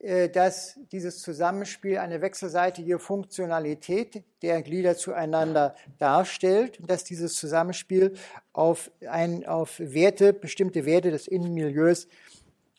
[0.00, 8.14] äh, dass dieses Zusammenspiel eine wechselseitige Funktionalität der Glieder zueinander darstellt und dass dieses Zusammenspiel
[8.52, 12.08] auf, ein, auf Werte, bestimmte Werte des Innenmilieus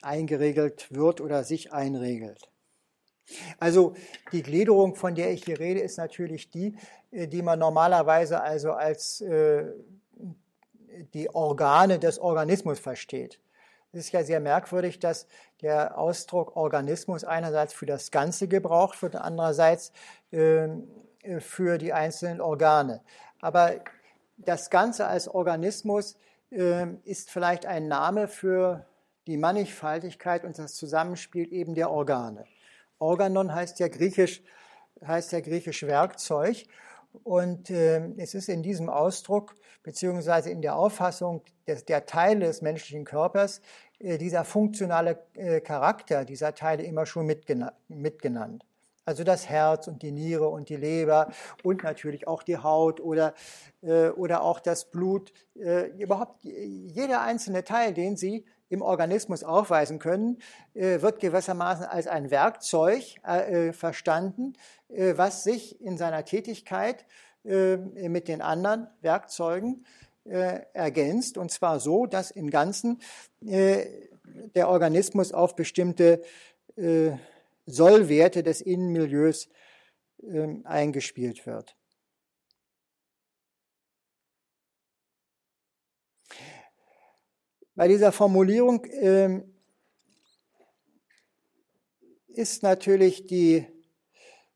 [0.02, 2.50] eingeregelt wird oder sich einregelt.
[3.60, 3.96] Also
[4.32, 6.76] die Gliederung, von der ich hier rede, ist natürlich die,
[7.12, 9.66] äh, die man normalerweise also als äh,
[11.14, 13.40] die Organe des Organismus versteht.
[13.94, 15.28] Es ist ja sehr merkwürdig, dass
[15.62, 19.92] der Ausdruck Organismus einerseits für das Ganze gebraucht wird, andererseits
[20.32, 20.70] äh,
[21.40, 23.02] für die einzelnen Organe.
[23.42, 23.76] Aber
[24.38, 26.16] das Ganze als Organismus
[26.52, 28.86] äh, ist vielleicht ein Name für
[29.28, 32.46] die Mannigfaltigkeit und das Zusammenspiel eben der Organe.
[32.98, 34.42] Organon heißt ja griechisch,
[35.06, 36.66] heißt ja griechisch Werkzeug.
[37.24, 42.62] Und äh, es ist in diesem Ausdruck beziehungsweise in der Auffassung des, der Teile des
[42.62, 43.62] menschlichen Körpers
[44.00, 48.66] äh, dieser funktionale äh, Charakter dieser Teile immer schon mitgena mitgenannt.
[49.04, 51.32] Also das Herz und die Niere und die Leber
[51.64, 53.34] und natürlich auch die Haut oder,
[53.82, 55.34] äh, oder auch das Blut.
[55.56, 60.38] Äh, überhaupt jeder einzelne Teil, den Sie im Organismus aufweisen können,
[60.74, 64.54] äh, wird gewissermaßen als ein Werkzeug äh, verstanden,
[64.88, 67.06] äh, was sich in seiner Tätigkeit
[67.44, 69.84] mit den anderen Werkzeugen
[70.26, 71.40] ergänzt.
[71.40, 73.00] Und zwar so, dass im Ganzen
[73.42, 76.22] der Organismus auf bestimmte
[77.66, 79.50] Sollwerte des Innenmilieus
[80.22, 81.76] ähm, eingespielt wird.
[87.82, 89.44] Bei dieser Formulierung ähm,
[92.28, 93.66] ist natürlich die,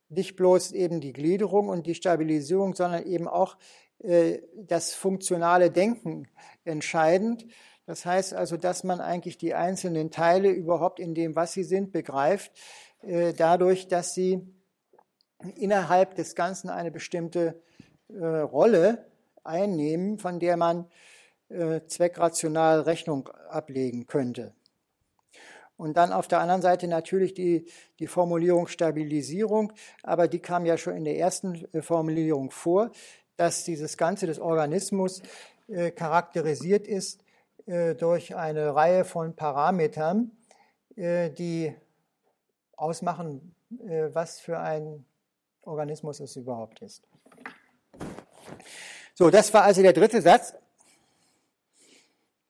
[0.10, 3.58] nicht bloß eben die Gliederung und die Stabilisierung, sondern eben auch
[3.98, 6.28] äh, das funktionale Denken
[6.66, 7.48] entscheidend.
[7.88, 11.92] Das heißt also, dass man eigentlich die einzelnen Teile überhaupt in dem, was sie sind,
[11.92, 12.52] begreift,
[13.02, 14.40] äh, dadurch, dass sie
[15.56, 17.60] innerhalb des Ganzen eine bestimmte
[18.08, 19.08] äh, Rolle
[19.44, 21.15] einnehmen, von der man äh,
[21.88, 24.54] zweckrational Rechnung ablegen könnte.
[25.78, 27.66] Und dann auf der anderen Seite natürlich die,
[28.00, 32.92] die Formulierung Stabilisierung, aber die kam ja schon in der ersten äh, Formulierung vor,
[33.36, 35.22] dass dieses Ganze des Organismus
[35.68, 37.24] äh, charakterisiert ist
[37.66, 40.32] äh, durch eine Reihe von Parametern,
[40.96, 41.76] äh, die
[42.78, 43.54] ausmachen,
[43.86, 45.06] äh, was für ein
[45.64, 47.04] Organismus es überhaupt ist.
[49.14, 50.54] So, das war also der dritte Satz.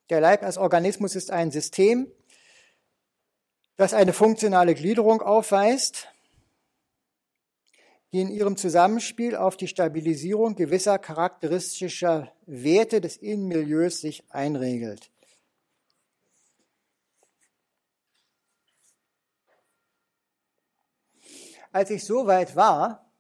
[0.10, 2.12] Der Leib als Organismus ist ein System,
[3.76, 6.08] das eine funktionale Gliederung aufweist,
[8.12, 15.12] die in ihrem Zusammenspiel auf die Stabilisierung gewisser charakteristischer Werte des Innenmilieus sich einregelt.
[21.72, 23.12] Als ich so weit war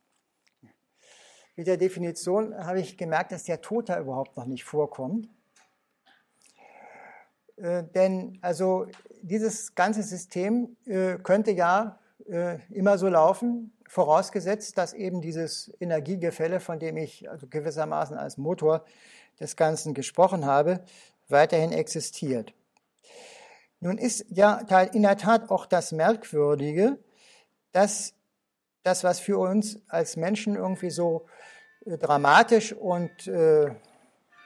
[1.57, 5.34] mit der Definition, habe ich gemerkt, dass der Tod da überhaupt noch nicht vorkommt.
[7.57, 8.87] Äh, denn also
[9.21, 16.59] dieses ganze System äh, könnte ja äh, immer so laufen, vorausgesetzt, dass eben dieses Energiegefälle,
[16.59, 18.83] von dem ich also gewissermaßen als Motor
[19.39, 20.83] des Ganzen gesprochen habe,
[21.29, 22.53] weiterhin existiert.
[23.79, 24.59] Nun ist ja
[24.93, 26.97] in der Tat auch das Merkwürdige,
[27.71, 28.13] dass
[28.83, 31.25] das, was für uns als Menschen irgendwie so
[31.85, 33.75] dramatisch und äh,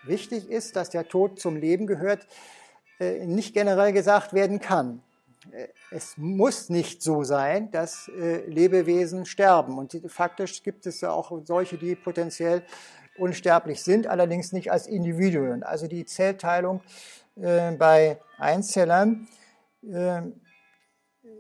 [0.04, 2.59] wichtig ist, dass der Tod zum Leben gehört, äh,
[3.00, 5.02] nicht generell gesagt werden kann.
[5.52, 9.78] Äh, es muss nicht so sein, dass äh, Lebewesen sterben.
[9.78, 12.64] Und faktisch gibt es ja auch solche, die potenziell
[13.18, 15.64] unsterblich sind, allerdings nicht als Individuen.
[15.64, 16.82] Also die Zellteilung
[17.36, 19.28] bei Einzellern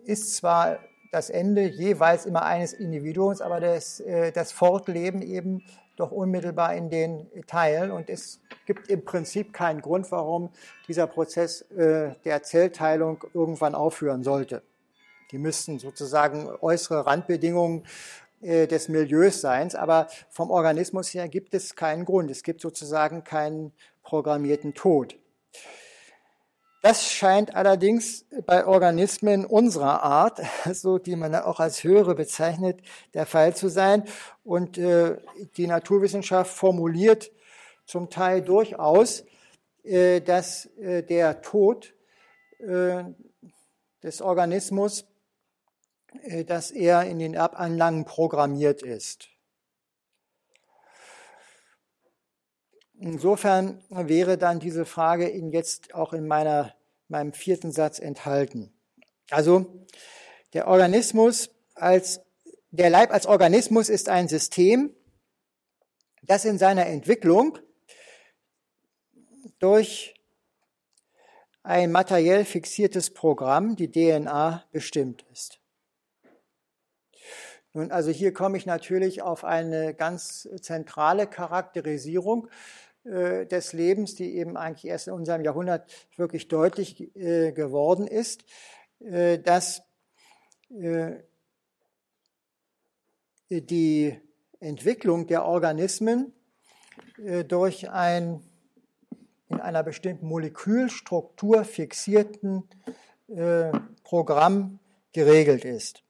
[0.03, 0.79] ist zwar
[1.11, 5.63] das Ende jeweils immer eines Individuums, aber das, das Fortleben eben
[5.99, 7.91] doch unmittelbar in den Teilen.
[7.91, 10.49] Und es gibt im Prinzip keinen Grund, warum
[10.87, 14.63] dieser Prozess äh, der Zellteilung irgendwann aufhören sollte.
[15.31, 17.85] Die müssten sozusagen äußere Randbedingungen
[18.41, 22.31] äh, des Milieus sein, aber vom Organismus her gibt es keinen Grund.
[22.31, 25.17] Es gibt sozusagen keinen programmierten Tod.
[26.81, 30.39] Das scheint allerdings bei Organismen unserer Art,
[30.71, 32.81] so die man auch als höhere bezeichnet,
[33.13, 34.03] der Fall zu sein.
[34.43, 35.17] Und äh,
[35.57, 37.31] die Naturwissenschaft formuliert
[37.85, 39.25] zum Teil durchaus,
[39.83, 41.93] äh, dass äh, der Tod
[42.59, 43.03] äh,
[44.01, 45.05] des Organismus,
[46.23, 49.27] äh, dass er in den Erbanlagen programmiert ist.
[52.99, 56.73] Insofern wäre dann diese Frage in jetzt auch in meiner
[57.09, 58.71] meinem vierten Satz enthalten.
[59.29, 59.85] Also
[60.53, 62.21] der Organismus als
[62.71, 64.95] der Leib als Organismus ist ein System,
[66.21, 67.57] das in seiner Entwicklung
[69.57, 70.13] durch
[71.63, 75.59] ein materiell fixiertes Programm, die DNA, bestimmt ist.
[77.73, 82.49] Nun, also hier komme ich natürlich auf eine ganz zentrale Charakterisierung
[83.03, 88.43] des Lebens, die eben eigentlich erst in unserem Jahrhundert wirklich deutlich äh, geworden ist,
[88.99, 89.81] äh, dass
[90.69, 91.23] äh,
[93.49, 94.19] die
[94.59, 96.33] Entwicklung der Organismen
[97.23, 98.43] äh, durch ein
[99.49, 102.69] in einer bestimmten Molekülstruktur fixierten
[103.27, 103.71] äh,
[104.03, 104.79] Programm
[105.11, 106.03] geregelt ist.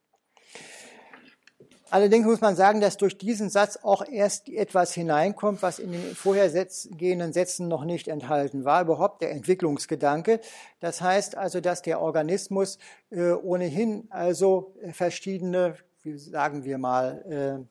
[1.90, 6.14] Allerdings muss man sagen, dass durch diesen Satz auch erst etwas hineinkommt, was in den
[6.14, 10.40] vorhergehenden Sätzen noch nicht enthalten war, überhaupt der Entwicklungsgedanke.
[10.78, 12.78] Das heißt also, dass der Organismus
[13.10, 17.66] äh, ohnehin also verschiedene, wie sagen wir mal,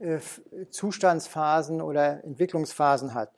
[0.00, 0.20] äh, äh,
[0.70, 3.32] Zustandsphasen oder Entwicklungsphasen hat.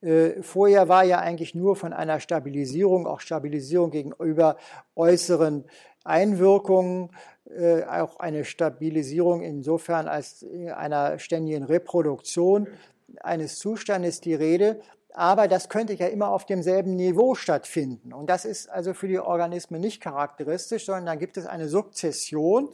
[0.00, 4.56] Äh, vorher war ja eigentlich nur von einer Stabilisierung, auch Stabilisierung gegenüber
[4.96, 5.64] äußeren
[6.04, 7.10] Einwirkungen,
[7.48, 12.68] äh, auch eine Stabilisierung insofern als einer ständigen Reproduktion
[13.20, 14.80] eines Zustandes die Rede.
[15.14, 18.14] Aber das könnte ja immer auf demselben Niveau stattfinden.
[18.14, 22.70] Und das ist also für die Organismen nicht charakteristisch, sondern dann gibt es eine Sukzession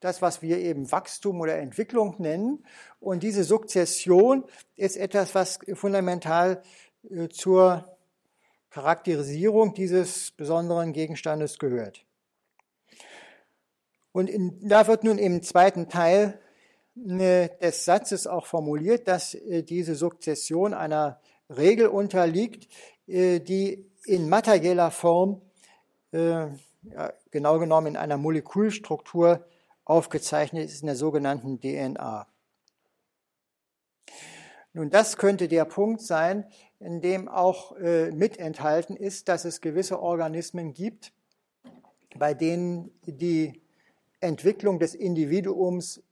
[0.00, 2.64] das, was wir eben Wachstum oder Entwicklung nennen.
[3.00, 4.44] Und diese Sukzession
[4.76, 6.62] ist etwas, was fundamental
[7.10, 7.96] äh, zur
[8.70, 12.04] Charakterisierung dieses besonderen Gegenstandes gehört.
[14.18, 16.40] Und in, da wird nun im zweiten Teil
[16.96, 22.68] äh, des Satzes auch formuliert, dass äh, diese Sukzession einer Regel unterliegt,
[23.06, 25.40] die in materieller Form,
[26.10, 29.46] genau genommen in einer Molekülstruktur,
[29.86, 32.26] aufgezeichnet ist in der sogenannten DNA.
[34.74, 36.44] Nun, das könnte der Punkt sein,
[36.80, 41.14] in dem auch äh, mit enthalten ist, dass es gewisse Organismen gibt,
[42.14, 43.62] bei denen die
[44.20, 46.02] Entwicklung des Individuums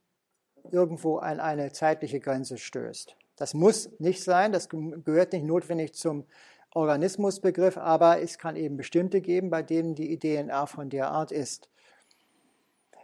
[0.71, 3.15] irgendwo an eine zeitliche Grenze stößt.
[3.35, 6.25] Das muss nicht sein, das gehört nicht notwendig zum
[6.73, 11.69] Organismusbegriff, aber es kann eben bestimmte geben, bei denen die DNA von der Art ist.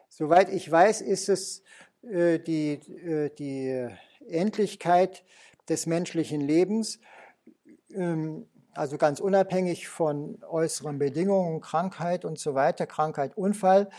[0.10, 1.64] Soweit ich weiß, ist es
[2.04, 3.88] äh, die, äh, die
[4.28, 5.24] Endlichkeit
[5.70, 7.00] des menschlichen Lebens,
[7.94, 13.90] ähm, also ganz unabhängig von äußeren Bedingungen, Krankheit und so weiter, Krankheit, Unfall,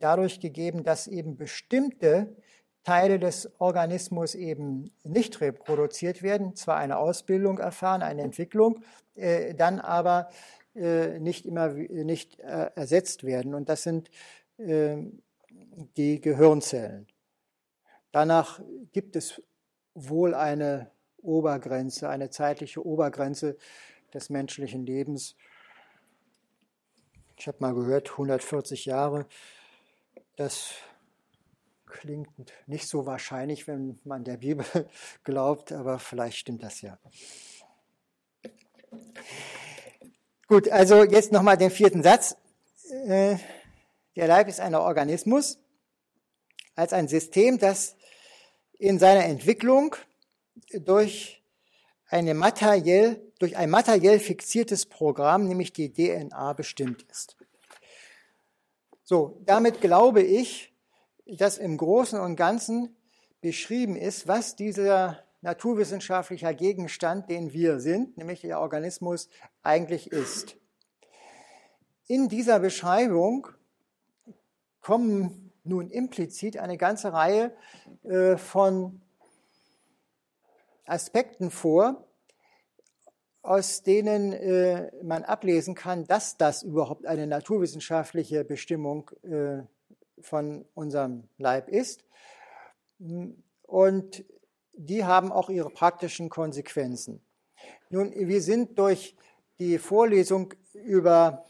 [0.00, 2.34] dadurch gegeben, dass eben bestimmte
[2.84, 8.82] Teile des Organismus eben nicht reproduziert werden, zwar eine Ausbildung erfahren, eine Entwicklung,
[9.14, 10.28] äh, dann aber
[10.74, 13.54] äh, nicht immer nicht äh, ersetzt werden.
[13.54, 14.10] Und das sind
[14.58, 15.22] ähm,
[15.96, 17.06] die Gehirnzellen.
[18.10, 18.60] Danach
[18.92, 19.40] gibt es
[19.94, 23.56] wohl eine Obergrenze, eine zeitliche Obergrenze
[24.12, 25.36] des menschlichen Lebens.
[27.42, 29.26] Ich habe mal gehört, 140 Jahre.
[30.36, 30.74] Das
[31.86, 32.30] klingt
[32.68, 34.64] nicht so wahrscheinlich, wenn man der Bibel
[35.24, 37.00] glaubt, aber vielleicht stimmt das ja.
[40.46, 42.36] Gut, also jetzt nochmal den vierten Satz.
[43.08, 43.38] Äh,
[44.14, 45.58] der Leib ist ein Organismus
[46.76, 47.96] als ein System, das
[48.78, 49.96] in seiner Entwicklung
[50.70, 51.42] durch,
[52.06, 57.36] eine materiell, durch ein materiell fixiertes Programm, nämlich die DNA, bestimmt ist.
[59.02, 60.72] So, damit glaube ich,
[61.26, 62.94] dass im Großen und Ganzen
[63.40, 69.28] beschrieben ist, was dieser naturwissenschaftlicher Gegenstand, den wir sind, nämlich der Organismus,
[69.64, 70.56] eigentlich ist.
[72.06, 73.48] In dieser Beschreibung
[74.80, 77.52] kommen nun implizit eine ganze Reihe
[78.04, 79.00] äh, von
[80.84, 82.06] Aspekten vor,
[83.42, 89.62] aus denen äh, man ablesen kann, dass das überhaupt eine naturwissenschaftliche Bestimmung äh,
[90.20, 92.04] von unserem Leib ist.
[93.62, 94.24] Und
[94.74, 97.20] die haben auch ihre praktischen Konsequenzen.
[97.90, 99.16] Nun, wir sind durch
[99.58, 101.44] die Vorlesung über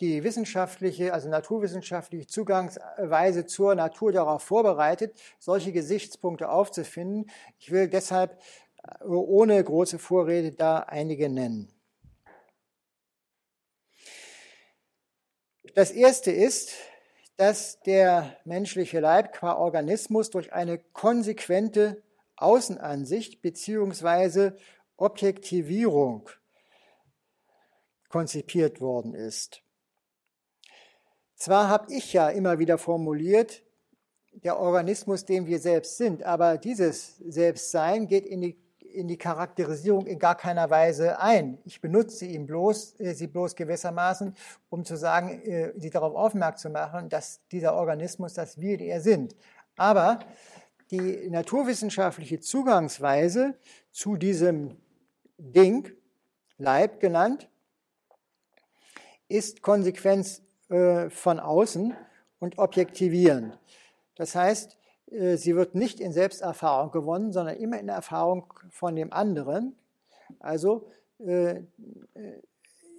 [0.00, 7.30] die wissenschaftliche, also naturwissenschaftliche Zugangsweise zur Natur darauf vorbereitet, solche Gesichtspunkte aufzufinden.
[7.58, 8.36] Ich will deshalb
[9.00, 11.72] ohne große Vorrede da einige nennen.
[15.74, 16.74] Das erste ist,
[17.36, 22.02] dass der menschliche Leib qua Organismus durch eine konsequente
[22.36, 24.52] Außenansicht bzw.
[24.96, 26.28] Objektivierung
[28.08, 29.62] konzipiert worden ist.
[31.34, 33.62] Zwar habe ich ja immer wieder formuliert,
[34.32, 38.62] der Organismus, den wir selbst sind, aber dieses Selbstsein geht in die,
[38.92, 41.58] in die Charakterisierung in gar keiner Weise ein.
[41.64, 44.34] Ich benutze ihn bloß, äh, sie bloß gewissermaßen,
[44.70, 49.00] um zu sagen, äh, sie darauf aufmerksam zu machen, dass dieser Organismus, dass wir der
[49.00, 49.34] sind.
[49.76, 50.20] Aber
[50.90, 53.54] die naturwissenschaftliche Zugangsweise
[53.90, 54.76] zu diesem
[55.38, 55.90] Ding,
[56.58, 57.48] Leib genannt,
[59.28, 61.96] ist Konsequenz äh, von außen
[62.38, 63.58] und objektivierend.
[64.14, 64.76] Das heißt,
[65.36, 69.76] sie wird nicht in Selbsterfahrung gewonnen, sondern immer in Erfahrung von dem anderen.
[70.40, 70.88] Also
[71.18, 71.60] äh,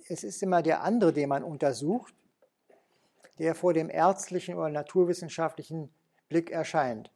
[0.08, 2.14] es ist immer der andere, den man untersucht,
[3.40, 5.90] der vor dem ärztlichen oder naturwissenschaftlichen
[6.30, 7.12] Blick erscheint.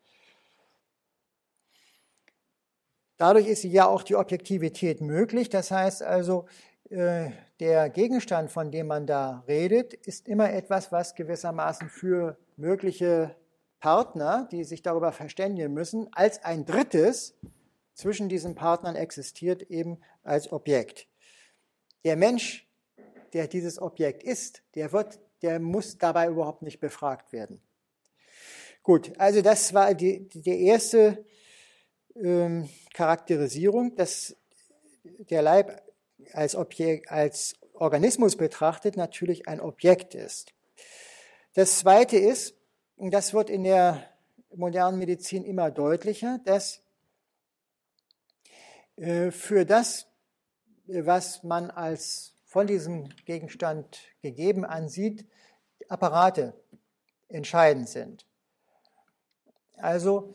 [3.17, 5.49] Dadurch ist ja auch die Objektivität möglich.
[5.49, 6.45] Das heißt also,
[6.89, 13.35] äh, der Gegenstand, von dem man da redet, ist immer etwas, was gewissermaßen für mögliche
[13.79, 17.35] Partner, die sich darüber verständigen müssen, als ein drittes
[17.93, 21.07] zwischen diesen Partnern existiert, eben als Objekt.
[22.05, 22.67] Der Mensch,
[23.33, 27.61] der dieses Objekt ist, der, wird, der muss dabei überhaupt nicht befragt werden.
[28.83, 31.25] Gut, also das war die, die erste
[32.15, 34.35] ähm, Charakterisierung, dass
[35.03, 35.81] der Leib
[36.33, 40.53] als, Objekt, als Organismus betrachtet natürlich ein Objekt ist.
[41.53, 42.56] Das Zweite ist,
[42.97, 44.03] und das wird in der
[44.53, 46.83] modernen Medizin immer deutlicher, dass
[48.97, 50.07] äh, für das,
[50.87, 55.25] was man als von diesem Gegenstand gegeben ansieht,
[55.89, 56.53] Apparate
[57.27, 58.25] entscheidend sind.
[59.75, 60.33] Also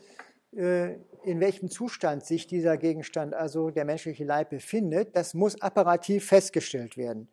[0.55, 0.95] äh,
[1.25, 6.97] in welchem Zustand sich dieser Gegenstand, also der menschliche Leib, befindet, das muss apparativ festgestellt
[6.97, 7.29] werden.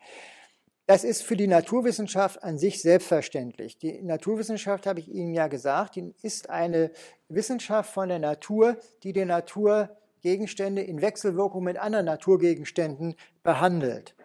[0.89, 3.77] Das ist für die Naturwissenschaft an sich selbstverständlich.
[3.77, 6.89] Die Naturwissenschaft, habe ich Ihnen ja gesagt, ist eine
[7.27, 13.13] Wissenschaft von der Natur, die die Naturgegenstände in Wechselwirkung mit anderen Naturgegenständen
[13.43, 14.15] behandelt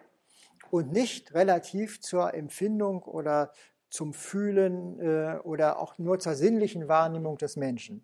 [0.71, 3.51] und nicht relativ zur Empfindung oder
[3.91, 8.01] zum Fühlen äh, oder auch nur zur sinnlichen Wahrnehmung des Menschen.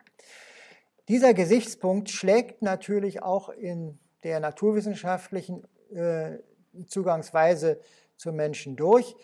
[1.07, 5.63] Dieser Gesichtspunkt schlägt natürlich auch in der naturwissenschaftlichen
[5.95, 6.37] äh,
[6.85, 7.81] Zugangsweise
[8.21, 9.15] zum Menschen durch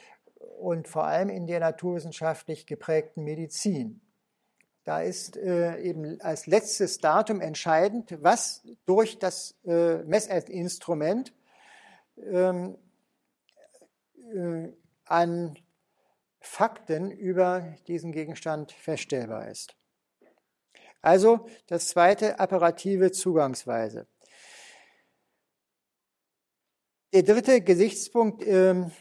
[0.59, 4.01] und vor allem in der naturwissenschaftlich geprägten Medizin.
[4.83, 11.33] Da ist äh, eben als letztes Datum entscheidend, was durch das äh, Messinstrument
[12.17, 12.77] ähm,
[14.33, 14.69] äh,
[15.05, 15.59] an
[16.39, 19.75] Fakten über diesen Gegenstand feststellbar ist.
[21.01, 24.07] Also das zweite apparative Zugangsweise.
[27.13, 28.91] Der dritte Gesichtspunkt ähm,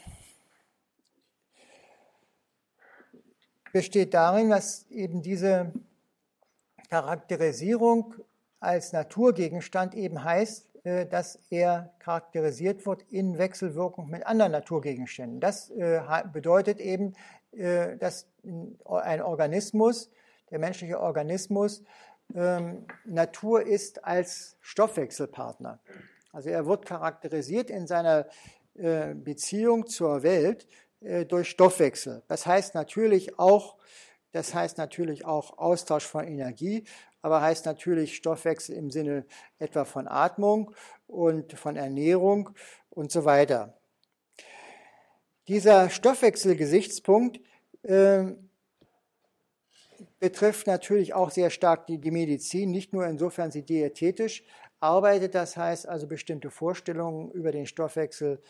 [3.73, 5.73] besteht darin, dass eben diese
[6.89, 8.15] Charakterisierung
[8.61, 15.41] als Naturgegenstand eben heißt, äh, dass er charakterisiert wird in Wechselwirkung mit anderen Naturgegenständen.
[15.41, 15.99] Das äh,
[16.31, 17.13] bedeutet eben,
[17.51, 18.25] äh, dass
[18.85, 20.09] ein Organismus,
[20.49, 21.83] der menschliche Organismus,
[22.33, 25.81] ähm, Natur ist als Stoffwechselpartner.
[26.37, 28.27] Also er wird charakterisiert in seiner
[28.75, 30.67] äh, Beziehung zur Welt
[30.99, 32.21] äh, durch Stoffwechsel.
[32.27, 33.75] Das heißt natürlich auch,
[34.33, 36.83] das heißt natürlich auch Austausch von Energie,
[37.23, 39.25] aber heißt natürlich Stoffwechsel im Sinne
[39.57, 40.75] etwa von Atmung
[41.07, 42.51] und von Ernährung
[42.91, 43.75] und so weiter.
[45.47, 47.39] Dieser Stoffwechselgesichtspunkt
[47.81, 48.25] äh,
[50.19, 54.43] betrifft natürlich auch sehr stark die, die Medizin, nicht nur insofern sie diätetisch
[54.79, 58.41] arbeitet, das heißt also bestimmte Vorstellungen über den Stoffwechsel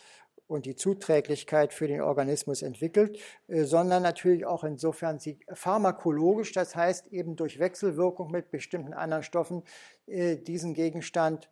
[0.48, 6.76] und die Zuträglichkeit für den Organismus entwickelt, äh, sondern natürlich auch insofern sie pharmakologisch, das
[6.76, 9.64] heißt eben durch Wechselwirkung mit bestimmten anderen Stoffen,
[10.08, 11.50] äh, diesen Gegenstand,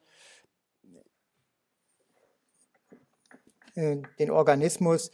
[3.76, 5.12] äh, den Organismus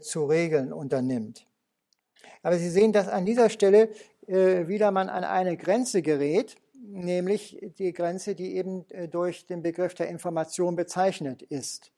[0.00, 1.46] zu regeln unternimmt.
[2.42, 3.90] Aber Sie sehen, dass an dieser Stelle
[4.26, 9.94] wieder man an eine Grenze gerät, nämlich die Grenze, die eben äh, durch den Begriff
[9.94, 11.92] der Information bezeichnet ist.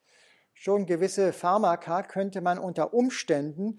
[0.53, 3.77] Schon gewisse Pharmaka könnte man unter Umständen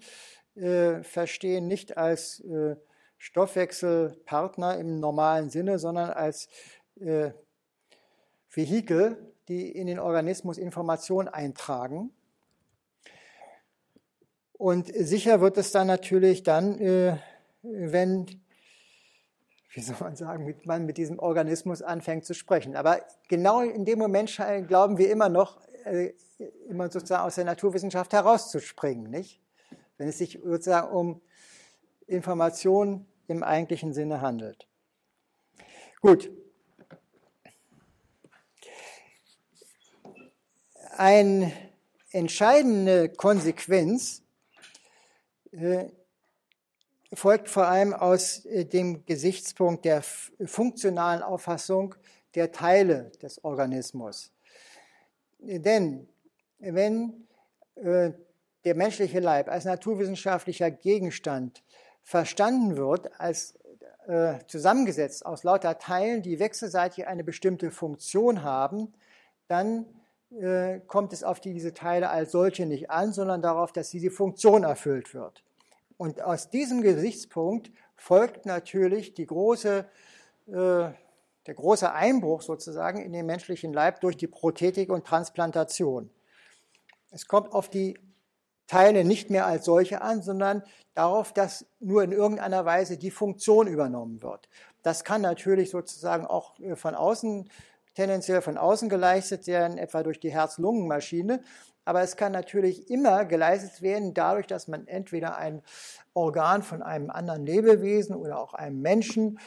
[0.55, 2.75] äh, verstehen, nicht als äh,
[3.17, 6.49] Stoffwechselpartner im normalen Sinne, sondern als
[6.99, 7.31] äh,
[8.49, 12.11] Vehikel, die in den Organismus Information eintragen.
[14.53, 17.17] Und sicher wird es dann natürlich dann, äh,
[17.61, 18.42] wenn
[19.73, 22.75] wie soll man sagen, mit, man mit diesem Organismus anfängt zu sprechen.
[22.75, 24.35] Aber genau in dem Moment
[24.67, 26.13] glauben wir immer noch, äh,
[26.69, 29.41] immer sozusagen aus der Naturwissenschaft herauszuspringen, nicht?
[29.97, 31.21] Wenn es sich sozusagen um
[32.05, 34.67] Information im eigentlichen Sinne handelt.
[36.01, 36.29] Gut.
[40.95, 41.51] Eine
[42.11, 44.21] entscheidende Konsequenz
[45.51, 45.85] äh,
[47.15, 51.95] folgt vor allem aus äh, dem Gesichtspunkt der funktionalen Auffassung
[52.35, 54.31] der Teile des Organismus.
[55.39, 56.07] Denn
[56.59, 57.27] wenn
[57.75, 58.11] äh,
[58.65, 61.63] der menschliche Leib als naturwissenschaftlicher Gegenstand
[62.01, 63.59] verstanden wird, als
[64.07, 68.93] äh, zusammengesetzt aus lauter Teilen, die wechselseitig eine bestimmte Funktion haben,
[69.47, 69.85] dann
[70.87, 75.13] kommt es auf diese Teile als solche nicht an, sondern darauf, dass diese Funktion erfüllt
[75.13, 75.43] wird.
[75.97, 79.85] Und aus diesem Gesichtspunkt folgt natürlich die große,
[80.47, 86.09] äh, der große Einbruch sozusagen in den menschlichen Leib durch die Prothetik und Transplantation.
[87.11, 87.97] Es kommt auf die
[88.67, 90.63] Teile nicht mehr als solche an, sondern
[90.95, 94.49] darauf, dass nur in irgendeiner Weise die Funktion übernommen wird.
[94.81, 97.49] Das kann natürlich sozusagen auch äh, von außen,
[97.95, 101.41] tendenziell von außen geleistet werden, etwa durch die Herz-Lungen-Maschine.
[101.85, 105.61] Aber es kann natürlich immer geleistet werden dadurch, dass man entweder ein
[106.13, 109.39] Organ von einem anderen Lebewesen oder auch einem Menschen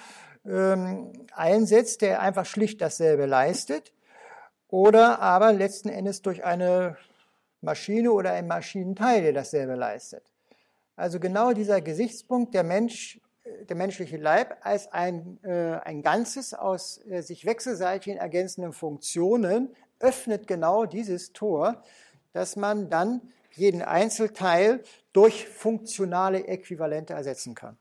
[0.44, 3.92] ähm, einsetzt, der einfach schlicht dasselbe leistet,
[4.68, 6.96] oder aber letzten Endes durch eine
[7.60, 10.22] Maschine oder ein Maschinenteil, der dasselbe leistet.
[10.96, 13.20] Also genau dieser Gesichtspunkt, der Mensch,
[13.68, 20.46] der menschliche Leib als ein, äh, ein Ganzes aus äh, sich wechselseitig ergänzenden Funktionen, öffnet
[20.46, 21.82] genau dieses Tor,
[22.36, 23.22] dass man dann
[23.54, 24.82] jeden Einzelteil
[25.14, 27.78] durch funktionale Äquivalente ersetzen kann.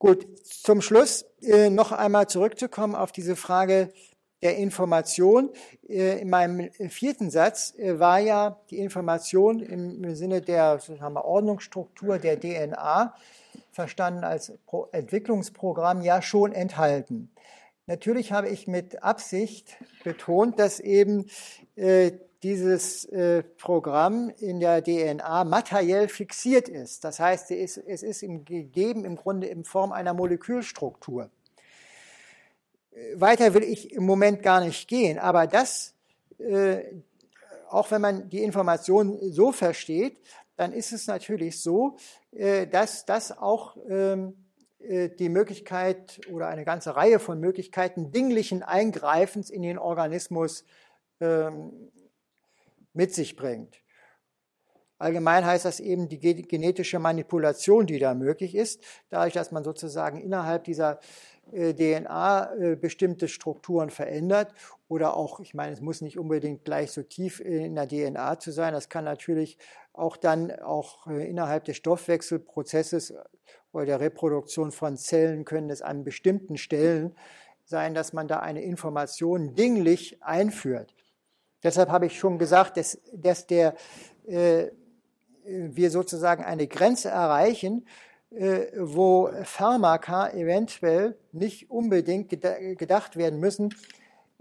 [0.00, 3.92] Gut, zum Schluss äh, noch einmal zurückzukommen auf diese Frage
[4.42, 5.50] der Information.
[5.88, 11.24] Äh, in meinem vierten Satz äh, war ja die Information im Sinne der sagen wir,
[11.24, 13.14] Ordnungsstruktur der DNA,
[13.70, 14.52] verstanden als
[14.90, 17.30] Entwicklungsprogramm, ja schon enthalten.
[17.86, 21.28] Natürlich habe ich mit Absicht betont, dass eben
[21.74, 22.12] äh,
[22.42, 27.04] dieses äh, Programm in der DNA materiell fixiert ist.
[27.04, 31.30] Das heißt, es ist, es ist im, gegeben im Grunde in Form einer Molekülstruktur.
[33.14, 35.94] Weiter will ich im Moment gar nicht gehen, aber das,
[36.38, 36.82] äh,
[37.70, 40.18] auch wenn man die Information so versteht,
[40.56, 41.96] dann ist es natürlich so,
[42.32, 44.41] äh, dass das auch ähm, äh,
[45.18, 50.64] die Möglichkeit oder eine ganze Reihe von Möglichkeiten dinglichen Eingreifens in den Organismus
[51.20, 51.90] ähm,
[52.92, 53.82] mit sich bringt.
[54.98, 60.20] Allgemein heißt das eben die genetische Manipulation, die da möglich ist, dadurch, dass man sozusagen
[60.20, 60.98] innerhalb dieser äh,
[61.52, 64.54] DNA äh, bestimmte Strukturen verändert
[64.88, 68.52] oder auch, ich meine, es muss nicht unbedingt gleich so tief in der DNA zu
[68.52, 69.58] sein, das kann natürlich
[69.92, 73.14] auch dann auch äh, innerhalb des Stoffwechselprozesses
[73.72, 77.14] oder der Reproduktion von Zellen können es an bestimmten Stellen
[77.64, 80.94] sein, dass man da eine Information dinglich einführt.
[81.62, 83.74] Deshalb habe ich schon gesagt, dass, dass der,
[84.26, 84.68] äh,
[85.44, 93.74] wir sozusagen eine Grenze erreichen, äh, wo Pharmaka eventuell nicht unbedingt gedacht werden müssen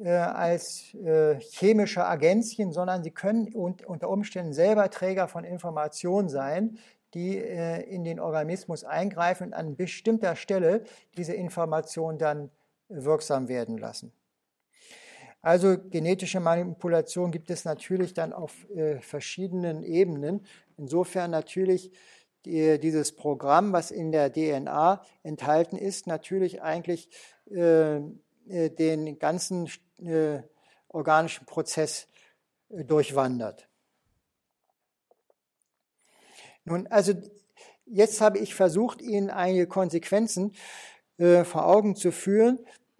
[0.04, 6.80] äh, als äh, chemische Agenzien, sondern sie können unter Umständen selber Träger von Informationen sein,
[7.14, 10.86] die in den Organismus eingreifen und an bestimmter Stelle
[11.18, 12.50] diese Information dann
[12.88, 14.14] wirksam werden lassen.
[15.42, 18.66] Also genetische Manipulation gibt es natürlich dann auf
[19.02, 20.46] verschiedenen Ebenen.
[20.78, 21.92] Insofern natürlich
[22.46, 27.10] die, dieses Programm, was in der DNA enthalten ist, natürlich eigentlich
[27.50, 29.70] äh, äh, den ganzen
[30.04, 30.42] äh,
[30.88, 32.08] organischen Prozess
[32.70, 33.68] äh, durchwandert.
[36.64, 37.14] Nun, also
[37.86, 40.54] jetzt habe ich versucht, Ihnen einige Konsequenzen
[41.18, 42.60] äh, vor Augen zu führen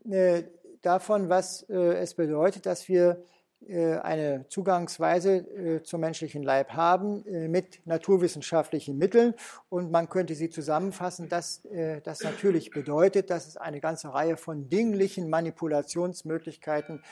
[0.10, 0.44] äh,
[0.82, 3.24] davon, was es bedeutet, dass wir
[3.70, 9.36] eine Zugangsweise äh, zum menschlichen Leib haben äh, mit naturwissenschaftlichen Mitteln.
[9.70, 11.62] Und man könnte sie zusammenfassen, dass
[12.04, 17.04] das natürlich bedeutet, dass es eine ganze Reihe von dinglichen Manipulationsmöglichkeiten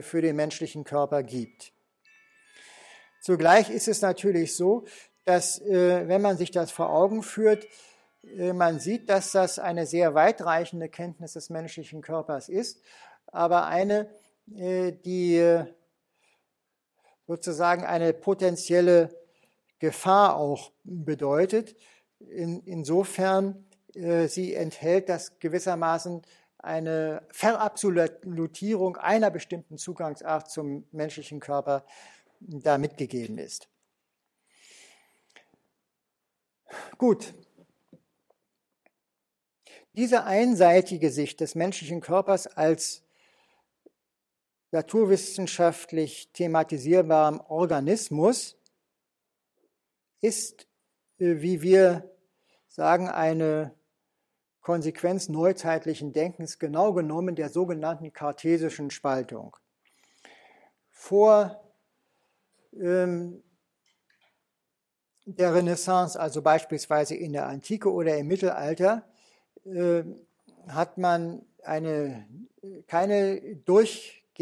[0.00, 1.72] für den menschlichen Körper gibt.
[3.20, 4.84] Zugleich ist es natürlich so,
[5.24, 7.66] dass wenn man sich das vor Augen führt,
[8.22, 12.80] man sieht, dass das eine sehr weitreichende Kenntnis des menschlichen Körpers ist,
[13.26, 14.08] aber eine,
[14.46, 15.64] die
[17.26, 19.10] sozusagen eine potenzielle
[19.78, 21.76] Gefahr auch bedeutet.
[22.18, 26.22] In, insofern äh, sie enthält das gewissermaßen
[26.58, 31.84] eine Verabsolutierung einer bestimmten Zugangsart zum menschlichen Körper
[32.40, 33.68] da mitgegeben ist.
[36.98, 37.34] Gut.
[39.94, 43.02] Diese einseitige Sicht des menschlichen Körpers als
[44.72, 48.56] naturwissenschaftlich thematisierbarem Organismus
[50.20, 50.66] ist,
[51.18, 52.10] äh, wie wir
[52.68, 53.74] sagen, eine
[54.62, 59.56] Konsequenz neuzeitlichen Denkens, genau genommen der sogenannten kartesischen Spaltung.
[60.88, 61.62] Vor
[62.80, 63.42] ähm,
[65.26, 69.04] der Renaissance, also beispielsweise in der Antike oder im Mittelalter,
[69.64, 70.04] äh,
[70.68, 72.26] hat man eine,
[72.86, 73.56] keine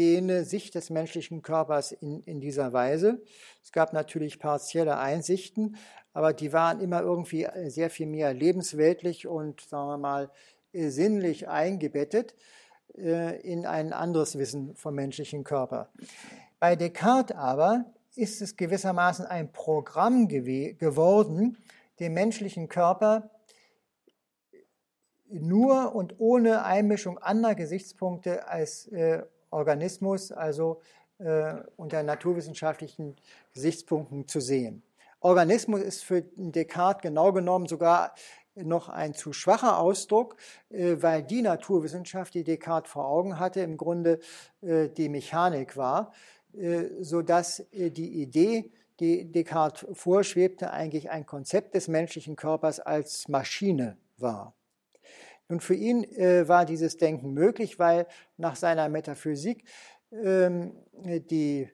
[0.01, 3.21] durchgehende Sicht des menschlichen Körpers in, in dieser Weise.
[3.61, 5.77] Es gab natürlich partielle Einsichten,
[6.11, 10.31] aber die waren immer irgendwie sehr viel mehr lebensweltlich und, sagen wir mal,
[10.73, 12.33] sinnlich eingebettet
[12.97, 15.89] äh, in ein anderes Wissen vom menschlichen Körper.
[16.59, 17.85] Bei Descartes aber
[18.15, 21.57] ist es gewissermaßen ein Programm geworden,
[21.99, 23.29] den menschlichen Körper
[25.29, 30.81] nur und ohne Einmischung anderer Gesichtspunkte als äh, Organismus, also
[31.19, 33.15] äh, unter naturwissenschaftlichen
[33.53, 34.83] Gesichtspunkten zu sehen.
[35.19, 38.15] Organismus ist für Descartes genau genommen sogar
[38.55, 40.35] noch ein zu schwacher Ausdruck,
[40.69, 44.19] äh, weil die Naturwissenschaft, die Descartes vor Augen hatte, im Grunde
[44.61, 46.11] äh, die Mechanik war.
[46.53, 53.27] Äh, sodass äh, die Idee, die Descartes vorschwebte, eigentlich ein Konzept des menschlichen Körpers als
[53.29, 54.53] Maschine war.
[55.51, 59.65] Nun, für ihn äh, war dieses Denken möglich, weil nach seiner Metaphysik
[60.11, 61.69] ähm, die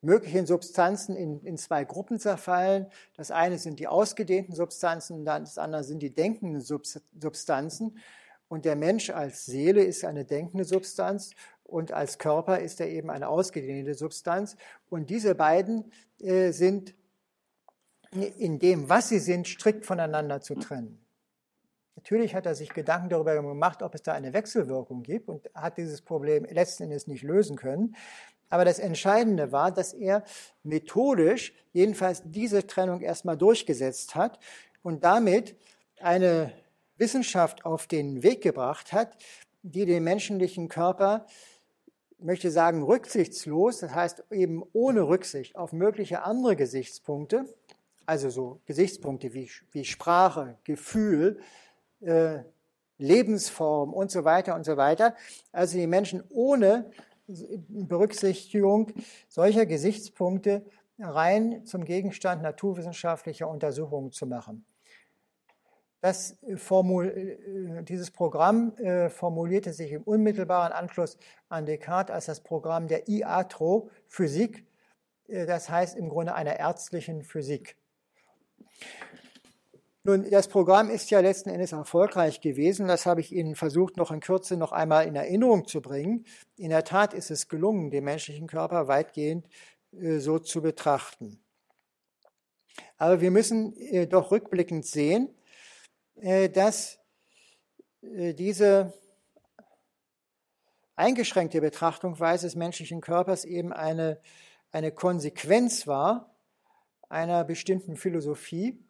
[0.00, 2.86] möglichen Substanzen in, in, zwei Gruppen zerfallen.
[3.16, 7.98] Das eine sind die ausgedehnten Substanzen, das andere sind die denkenden Substanzen.
[8.46, 11.32] Und der Mensch als Seele ist eine denkende Substanz
[11.64, 14.56] und als Körper ist er eben eine ausgedehnte Substanz.
[14.88, 16.94] Und diese beiden äh, sind
[18.12, 21.04] in dem, was sie sind, strikt voneinander zu trennen.
[21.98, 25.78] Natürlich hat er sich Gedanken darüber gemacht, ob es da eine Wechselwirkung gibt und hat
[25.78, 27.96] dieses Problem letzten Endes nicht lösen können.
[28.50, 30.22] Aber das Entscheidende war, dass er
[30.62, 34.38] methodisch jedenfalls diese Trennung erstmal durchgesetzt hat
[34.84, 35.56] und damit
[35.98, 36.52] eine
[36.98, 39.16] Wissenschaft auf den Weg gebracht hat,
[39.62, 41.26] die den menschlichen Körper
[42.20, 47.44] möchte sagen, rücksichtslos, das heißt eben ohne Rücksicht auf mögliche andere Gesichtspunkte,
[48.06, 51.40] also so Gesichtspunkte wie, wie Sprache, Gefühl,
[52.00, 52.40] äh,
[52.98, 55.14] Lebensform und so weiter und so weiter.
[55.52, 56.90] Also die Menschen ohne
[57.26, 58.92] Berücksichtigung
[59.28, 60.64] solcher Gesichtspunkte
[60.98, 64.64] rein zum Gegenstand naturwissenschaftlicher Untersuchungen zu machen.
[66.00, 71.18] Das Formul, äh, dieses Programm äh, formulierte sich im unmittelbaren Anschluss
[71.48, 74.64] an Descartes als das Programm der Iatro-Physik,
[75.26, 77.76] äh, das heißt im Grunde einer ärztlichen Physik.
[80.08, 82.88] Nun, das Programm ist ja letzten Endes erfolgreich gewesen.
[82.88, 86.24] Das habe ich Ihnen versucht, noch in Kürze noch einmal in Erinnerung zu bringen.
[86.56, 89.46] In der Tat ist es gelungen, den menschlichen Körper weitgehend
[89.92, 91.38] so zu betrachten.
[92.96, 93.74] Aber wir müssen
[94.08, 95.28] doch rückblickend sehen,
[96.16, 96.98] äh, dass
[98.00, 98.94] äh, diese
[100.96, 104.18] eingeschränkte Betrachtungsweise des menschlichen Körpers eben eine,
[104.72, 106.34] eine Konsequenz war
[107.10, 108.87] einer bestimmten Philosophie, äh,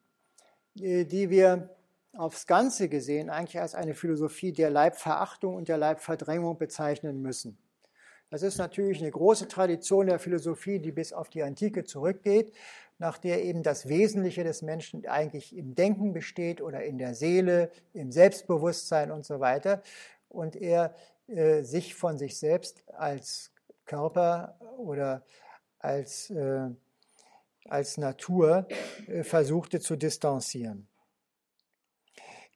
[0.78, 1.70] die wir
[2.16, 7.58] aufs Ganze gesehen eigentlich als eine Philosophie der Leibverachtung und der Leibverdrängung bezeichnen müssen.
[8.30, 12.52] Das ist natürlich eine große Tradition der Philosophie, die bis auf die Antike zurückgeht
[12.98, 17.70] nach der eben das Wesentliche des Menschen eigentlich im Denken besteht oder in der Seele,
[17.94, 19.82] im Selbstbewusstsein und so weiter.
[20.28, 20.94] Und er
[21.28, 23.52] äh, sich von sich selbst als
[23.86, 25.22] Körper oder
[25.78, 26.68] als, äh,
[27.68, 28.66] als Natur
[29.06, 30.88] äh, versuchte zu distanzieren.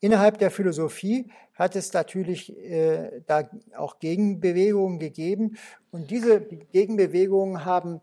[0.01, 5.57] Innerhalb der Philosophie hat es natürlich äh, da auch Gegenbewegungen gegeben.
[5.93, 8.01] Und diese Gegenbewegungen haben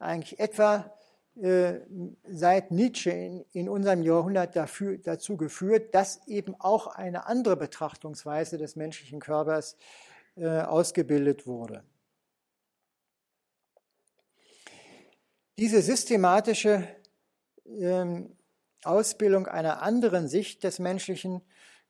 [0.00, 0.90] eigentlich etwa
[1.40, 1.74] äh,
[2.28, 8.58] seit Nietzsche in, in unserem Jahrhundert dafür, dazu geführt, dass eben auch eine andere Betrachtungsweise
[8.58, 9.76] des menschlichen Körpers
[10.36, 11.84] äh, ausgebildet wurde.
[15.58, 16.86] Diese systematische
[17.64, 18.36] ähm,
[18.84, 21.40] Ausbildung einer anderen Sicht des menschlichen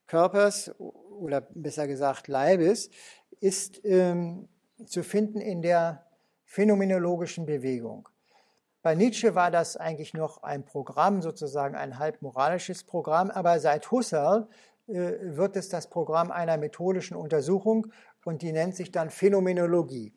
[0.06, 2.90] Körpers oder besser gesagt Leibes
[3.40, 4.48] ist ähm,
[4.86, 6.06] zu finden in der
[6.44, 8.08] phänomenologischen Bewegung.
[8.82, 13.90] Bei Nietzsche war das eigentlich noch ein Programm, sozusagen ein halb moralisches Programm, aber seit
[13.90, 14.46] Husserl
[14.86, 17.88] wird es das Programm einer methodischen Untersuchung
[18.24, 20.12] und die nennt sich dann Phänomenologie.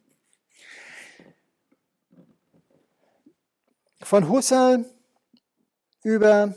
[4.01, 4.85] Von Husserl
[6.03, 6.55] über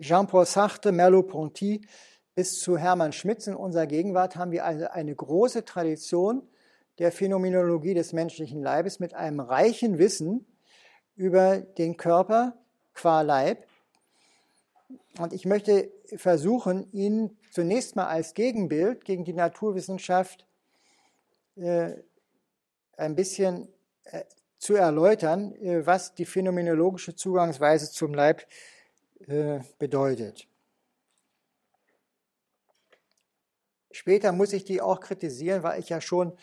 [0.00, 1.86] Jean-Paul Sartre, Merleau-Ponty
[2.34, 6.42] bis zu Hermann Schmitz in unserer Gegenwart haben wir also eine große Tradition
[6.98, 10.46] der Phänomenologie des menschlichen Leibes mit einem reichen Wissen
[11.14, 12.58] über den Körper
[12.92, 13.68] qua Leib.
[15.18, 20.44] Und ich möchte versuchen, ihn zunächst mal als Gegenbild gegen die Naturwissenschaft
[21.54, 21.92] äh,
[22.96, 23.68] ein bisschen
[24.04, 24.24] äh,
[24.60, 28.46] zu erläutern, äh, was die phänomenologische Zugangsweise zum Leib
[29.26, 30.46] äh, bedeutet.
[33.90, 36.36] Später muss ich die auch kritisieren, weil ich ja schon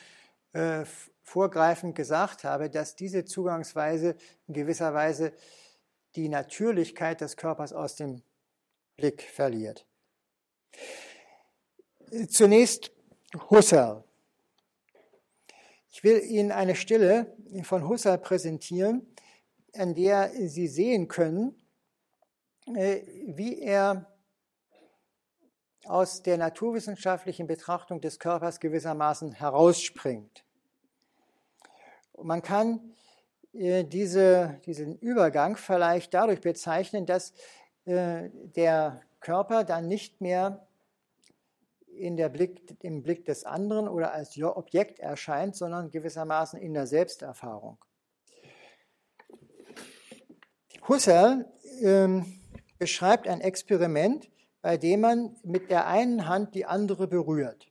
[0.54, 0.84] äh,
[1.24, 4.16] vorgreifend gesagt habe, dass diese Zugangsweise
[4.48, 5.32] in gewisser Weise
[6.16, 8.24] die Natürlichkeit des Körpers aus dem
[8.96, 9.86] Blick verliert.
[12.30, 12.92] Zunächst
[13.50, 14.07] Husserl.
[15.98, 19.16] Ich will Ihnen eine Stelle von Husserl präsentieren,
[19.74, 21.56] an der Sie sehen können,
[22.68, 24.06] äh, wie er
[25.86, 30.46] aus der naturwissenschaftlichen Betrachtung des Körpers gewissermaßen herausspringt.
[32.22, 32.94] man kann
[33.54, 37.34] äh, diese, diesen Übergang vielleicht dadurch bezeichnen, dass
[37.86, 40.67] äh, der Körper dann nicht mehr
[41.98, 46.88] in der Blick, im Blick des anderen oder als Objekt erscheint, sondern gewissermaßen in der
[46.88, 47.78] Selbsterfahrung.
[50.88, 51.46] Husserl
[51.82, 52.40] ähm,
[52.78, 54.30] beschreibt ein Experiment,
[54.62, 57.68] bei dem man mit der einen Hand die andere berührt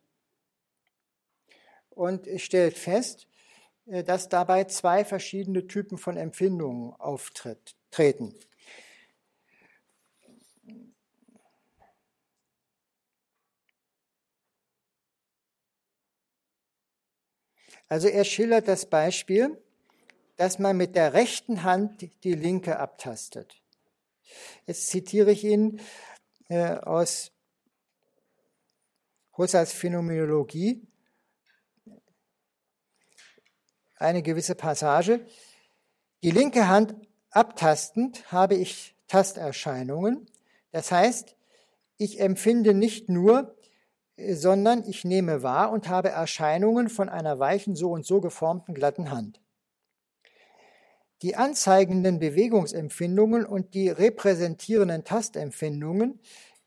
[1.91, 3.27] und stellt fest,
[3.87, 8.35] äh, dass dabei zwei verschiedene Typen von Empfindungen auftreten.
[17.89, 19.57] Also er schildert das Beispiel,
[20.37, 23.62] dass man mit der rechten Hand die linke abtastet.
[24.66, 25.80] Jetzt zitiere ich ihn
[26.49, 27.32] äh, aus
[29.37, 30.87] Husserls Phänomenologie
[33.97, 35.26] eine gewisse Passage.
[36.22, 36.95] Die linke Hand
[37.30, 40.26] abtastend habe ich Tasterscheinungen.
[40.72, 41.37] Das heißt,
[41.99, 43.57] ich empfinde nicht nur
[44.17, 49.11] sondern ich nehme wahr und habe Erscheinungen von einer weichen, so und so geformten glatten
[49.11, 49.41] Hand.
[51.23, 56.21] Die anzeigenden Bewegungsempfindungen und die repräsentierenden Tastempfindungen,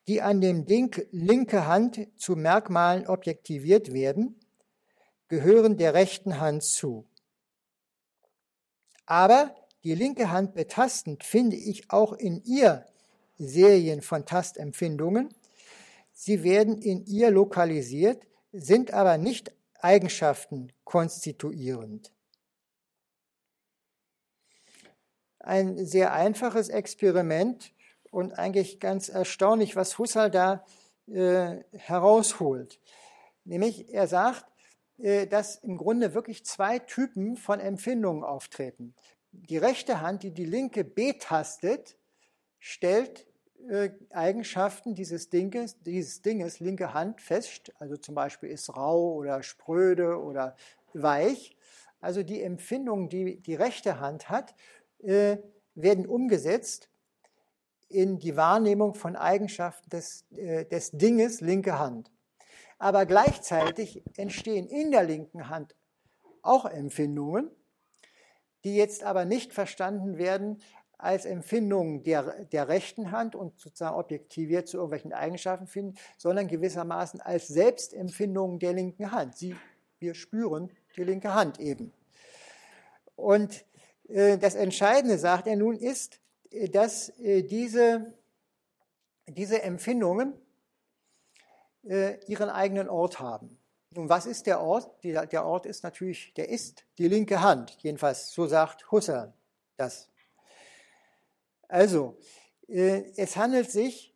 [0.07, 4.39] die an dem Ding linke Hand zu Merkmalen objektiviert werden,
[5.27, 7.05] gehören der rechten Hand zu.
[9.05, 12.85] Aber die linke Hand betastend finde ich auch in ihr
[13.37, 15.33] Serien von Tastempfindungen,
[16.21, 22.11] Sie werden in ihr lokalisiert, sind aber nicht Eigenschaften konstituierend.
[25.39, 27.73] Ein sehr einfaches Experiment
[28.11, 30.65] und eigentlich ganz erstaunlich, was Husserl da
[31.07, 32.81] äh, herausholt.
[33.45, 34.45] Nämlich, er sagt,
[34.97, 38.93] äh, dass im Grunde wirklich zwei Typen von Empfindungen auftreten.
[39.31, 41.97] Die rechte Hand, die die linke betastet,
[42.59, 43.28] stellt
[44.11, 50.21] Eigenschaften dieses Dinges, dieses Dinges, linke Hand fest, also zum Beispiel ist rau oder spröde
[50.21, 50.55] oder
[50.93, 51.55] weich.
[52.01, 54.55] Also die Empfindungen, die die rechte Hand hat,
[54.99, 55.37] äh,
[55.75, 56.89] werden umgesetzt
[57.89, 62.11] in die Wahrnehmung von Eigenschaften des, äh, des Dinges linke Hand.
[62.77, 65.75] Aber gleichzeitig entstehen in der linken Hand
[66.41, 67.49] auch Empfindungen,
[68.63, 70.61] die jetzt aber nicht verstanden werden
[70.99, 77.21] als Empfindung der, der rechten Hand und sozusagen objektiviert zu irgendwelchen Eigenschaften finden, sondern gewissermaßen
[77.21, 79.37] als Selbstempfindung der linken Hand.
[79.37, 79.55] Sie,
[79.99, 81.93] wir spüren die linke Hand eben.
[83.15, 83.65] Und
[84.09, 86.19] äh, das Entscheidende, sagt er nun, ist,
[86.51, 88.13] äh, dass äh, diese,
[89.25, 90.33] diese Empfindungen
[91.87, 93.57] äh, ihren eigenen Ort haben.
[93.95, 95.01] Nun, was ist der Ort?
[95.03, 97.77] Die, der Ort ist natürlich, der ist die linke Hand.
[97.79, 99.33] Jedenfalls, so sagt Husserl
[99.77, 100.08] das.
[101.69, 102.17] Also,
[102.67, 104.15] äh, es handelt sich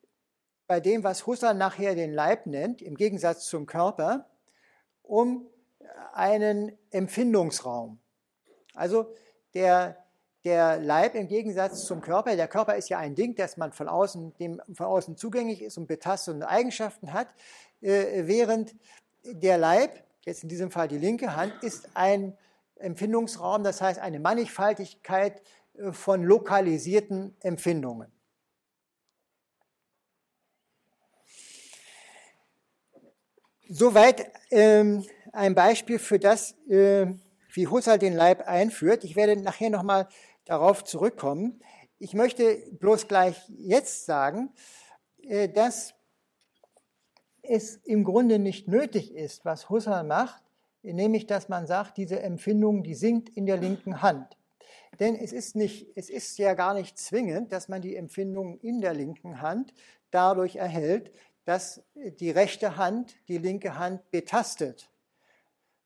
[0.68, 4.30] bei dem, was Husserl nachher den Leib nennt, im Gegensatz zum Körper,
[5.04, 5.48] um
[6.14, 8.00] einen Empfindungsraum.
[8.74, 9.14] Also
[9.54, 9.98] der,
[10.44, 13.88] der Leib im Gegensatz zum Körper, der Körper ist ja ein Ding, das man von
[13.88, 17.28] außen, dem von außen zugänglich ist und betastende Eigenschaften hat,
[17.82, 18.76] äh, während
[19.24, 22.36] der Leib, jetzt in diesem Fall die linke Hand, ist ein
[22.78, 25.42] Empfindungsraum, das heißt eine Mannigfaltigkeit
[25.92, 28.12] von lokalisierten Empfindungen.
[33.68, 37.08] Soweit ähm, ein Beispiel für das, äh,
[37.54, 39.04] wie Husserl den Leib einführt.
[39.04, 40.08] Ich werde nachher nochmal
[40.46, 41.60] darauf zurückkommen.
[41.98, 44.52] Ich möchte bloß gleich jetzt sagen,
[45.24, 45.96] äh, dass
[47.42, 50.44] es im Grunde nicht nötig ist, was Husserl macht,
[50.82, 54.38] nämlich dass man sagt, diese Empfindung, die sinkt in der linken Hand.
[55.00, 58.82] Denn es ist, nicht, es ist ja gar nicht zwingend, dass man die Empfindung in
[58.82, 59.74] der linken Hand
[60.12, 61.12] dadurch erhält,
[61.46, 64.90] dass die rechte Hand die linke Hand betastet.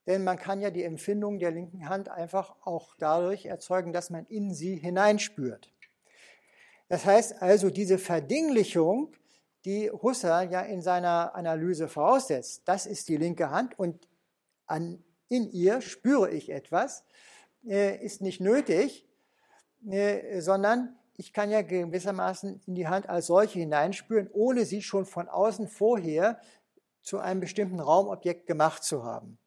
[0.05, 4.25] Denn man kann ja die Empfindung der linken Hand einfach auch dadurch erzeugen, dass man
[4.27, 5.71] in sie hineinspürt.
[6.87, 9.11] Das heißt also, diese Verdinglichung,
[9.65, 14.07] die Husserl ja in seiner Analyse voraussetzt, das ist die linke Hand und
[14.65, 17.03] an, in ihr spüre ich etwas,
[17.67, 19.05] ist nicht nötig,
[19.89, 25.05] äh, sondern ich kann ja gewissermaßen in die Hand als solche hineinspüren, ohne sie schon
[25.05, 26.39] von außen vorher
[27.01, 29.37] zu einem bestimmten Raumobjekt gemacht zu haben.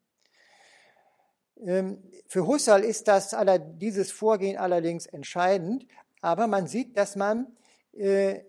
[1.65, 3.37] Ähm, für Husserl ist das,
[3.79, 5.87] dieses Vorgehen allerdings entscheidend,
[6.21, 7.47] aber man sieht, dass man
[7.93, 8.41] äh,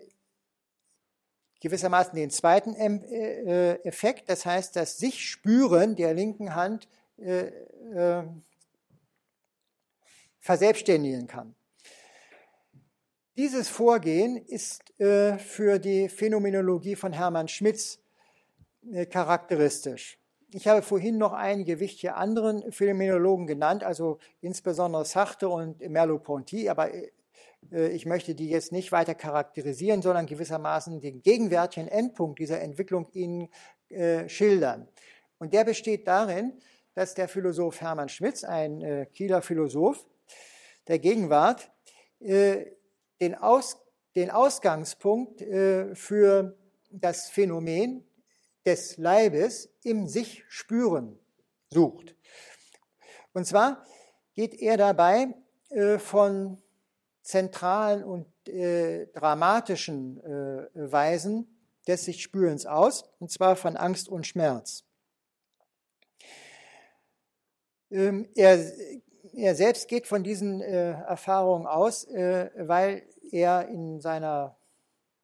[1.61, 6.88] gewissermaßen den zweiten äh, Effekt, das heißt das sich Spüren der linken Hand,
[10.41, 11.55] verselbstständigen kann.
[13.37, 17.99] Dieses Vorgehen ist äh, für die Phänomenologie von Hermann Schmitz
[18.91, 20.19] äh, charakteristisch.
[20.53, 26.93] Ich habe vorhin noch einige wichtige anderen Phänomenologen genannt, also insbesondere Sachte und Merleau-Ponty, aber
[26.93, 33.07] äh, ich möchte die jetzt nicht weiter charakterisieren, sondern gewissermaßen den gegenwärtigen Endpunkt dieser Entwicklung
[33.13, 33.47] Ihnen
[33.89, 34.89] äh, schildern.
[35.37, 36.59] Und der besteht darin,
[36.95, 40.05] dass der Philosoph Hermann Schmitz, ein äh, Kieler Philosoph
[40.88, 41.71] der Gegenwart,
[42.19, 42.65] äh,
[43.19, 43.77] den, Aus,
[44.15, 46.57] den Ausgangspunkt äh, für
[46.89, 48.05] das Phänomen
[48.65, 51.17] des Leibes im sich spüren
[51.69, 52.15] sucht.
[53.34, 53.86] Und zwar
[54.34, 55.34] geht er dabei
[55.69, 56.61] äh, von
[57.21, 60.17] zentralen und dramatischen
[60.73, 61.47] Weisen
[61.88, 64.84] des sich Spürens aus, und zwar von Angst und Schmerz.
[67.91, 68.57] Ähm, er
[69.34, 74.57] er selbst geht von diesen äh, Erfahrungen aus, äh, weil er in seiner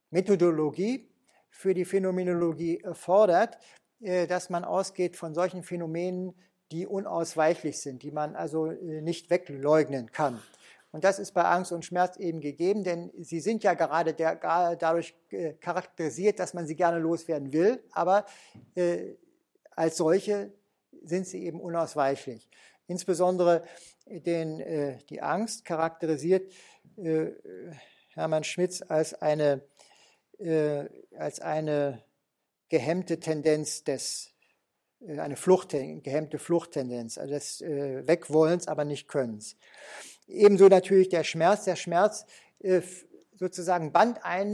[0.09, 1.09] Methodologie
[1.49, 3.57] für die Phänomenologie fordert,
[4.01, 6.33] äh, dass man ausgeht von solchen Phänomenen,
[6.71, 10.41] die unausweichlich sind, die man also äh, nicht wegleugnen kann.
[10.91, 14.35] Und das ist bei Angst und Schmerz eben gegeben, denn sie sind ja gerade der,
[14.35, 18.25] dadurch äh, charakterisiert, dass man sie gerne loswerden will, aber
[18.75, 19.15] äh,
[19.75, 20.51] als solche
[21.03, 22.49] sind sie eben unausweichlich.
[22.87, 23.63] Insbesondere
[24.09, 26.51] den, äh, die Angst charakterisiert
[26.97, 27.31] äh,
[28.13, 29.61] Hermann Schmitz als eine,
[30.39, 30.85] äh,
[31.17, 32.03] als eine
[32.69, 34.31] gehemmte Tendenz des,
[35.05, 39.55] eine Flucht, gehemmte Fluchttendenz, also des Wegwollens, aber nicht Könnens.
[40.27, 41.65] Ebenso natürlich der Schmerz.
[41.65, 42.25] Der Schmerz
[43.35, 44.53] sozusagen band ein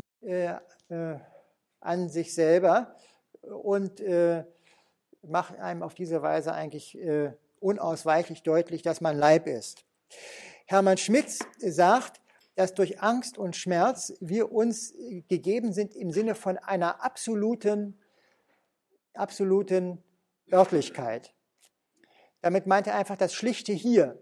[1.79, 2.97] an sich selber
[3.41, 4.03] und
[5.23, 6.99] macht einem auf diese Weise eigentlich
[7.63, 9.85] unausweichlich deutlich, dass man Leib ist.
[10.65, 12.21] Hermann Schmitz sagt,
[12.55, 14.93] dass durch Angst und Schmerz wir uns
[15.27, 17.99] gegeben sind im Sinne von einer absoluten,
[19.13, 20.03] absoluten
[20.51, 21.33] Örtlichkeit.
[22.41, 24.21] Damit meint er einfach das schlichte Hier.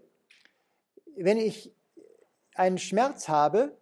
[1.16, 1.74] Wenn ich
[2.54, 3.76] einen Schmerz habe,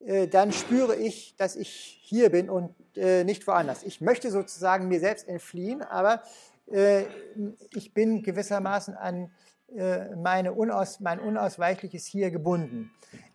[0.00, 3.82] äh, dann spüre ich, dass ich hier bin und äh, nicht woanders.
[3.82, 6.22] Ich möchte sozusagen mir selbst entfliehen, aber
[6.66, 9.30] ich bin gewissermaßen an
[9.76, 12.90] äh, meine unaus, mein unausweichliches Hier gebunden.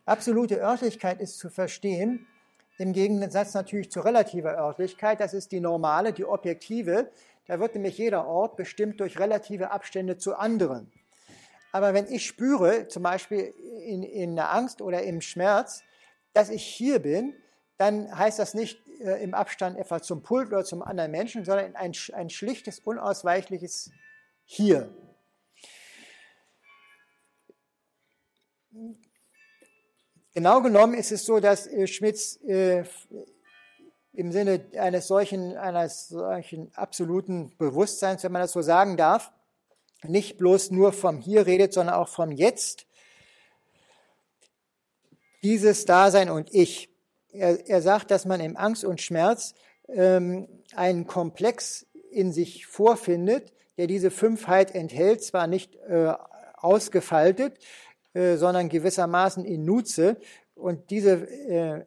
[0.05, 2.27] Absolute Örtlichkeit ist zu verstehen,
[2.77, 5.19] im Gegensatz natürlich zu relativer Örtlichkeit.
[5.19, 7.09] Das ist die normale, die objektive.
[7.47, 10.91] Da wird nämlich jeder Ort bestimmt durch relative Abstände zu anderen.
[11.71, 13.53] Aber wenn ich spüre, zum Beispiel
[13.85, 15.83] in, in der Angst oder im Schmerz,
[16.33, 17.33] dass ich hier bin,
[17.77, 21.75] dann heißt das nicht äh, im Abstand etwa zum Pult oder zum anderen Menschen, sondern
[21.75, 23.91] ein, ein schlichtes, unausweichliches
[24.45, 24.89] Hier.
[30.33, 32.83] Genau genommen ist es so, dass äh, Schmitz äh,
[34.13, 39.31] im Sinne eines solchen, eines solchen absoluten Bewusstseins, wenn man das so sagen darf,
[40.03, 42.85] nicht bloß nur vom Hier redet, sondern auch vom Jetzt.
[45.43, 46.89] Dieses Dasein und Ich
[47.37, 49.53] er, er sagt, dass man im Angst und Schmerz
[49.87, 56.13] ähm, einen Komplex in sich vorfindet, der diese Fünfheit enthält, zwar nicht äh,
[56.55, 57.59] ausgefaltet,
[58.13, 60.17] äh, sondern gewissermaßen in Nutze.
[60.55, 61.85] Und diese äh,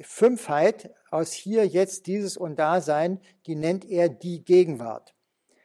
[0.00, 5.14] Fünfheit aus hier, jetzt, dieses und Dasein, die nennt er die Gegenwart.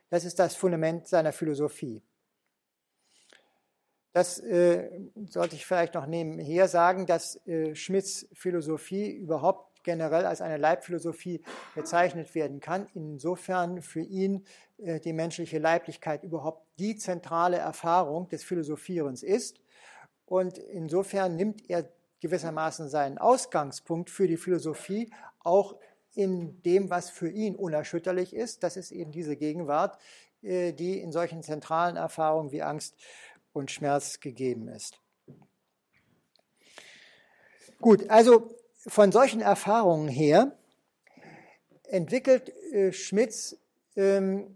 [0.09, 2.03] Das ist das Fundament seiner Philosophie.
[4.17, 4.89] Das äh,
[5.29, 11.43] sollte ich vielleicht noch nebenher sagen, dass äh, Schmidts Philosophie überhaupt generell als eine Leibphilosophie
[11.75, 12.87] bezeichnet werden kann.
[12.95, 14.43] Insofern für ihn
[14.79, 19.61] äh, die menschliche Leiblichkeit überhaupt die zentrale Erfahrung des Philosophierens ist.
[20.25, 21.87] Und insofern nimmt er
[22.19, 25.11] gewissermaßen seinen Ausgangspunkt für die Philosophie
[25.41, 25.75] auch
[26.15, 28.63] in dem, was für ihn unerschütterlich ist.
[28.63, 29.99] Das ist eben diese Gegenwart,
[30.41, 32.95] äh, die in solchen zentralen Erfahrungen wie Angst
[33.57, 34.99] und Schmerz gegeben ist.
[37.79, 40.57] Gut, also von solchen Erfahrungen her
[41.83, 43.57] entwickelt äh, Schmitz
[43.95, 44.55] ähm,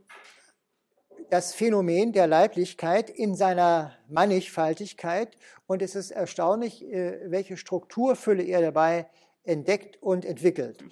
[1.29, 8.61] das Phänomen der Leiblichkeit in seiner Mannigfaltigkeit und es ist erstaunlich, äh, welche Strukturfülle er
[8.61, 9.07] dabei
[9.43, 10.83] entdeckt und entwickelt.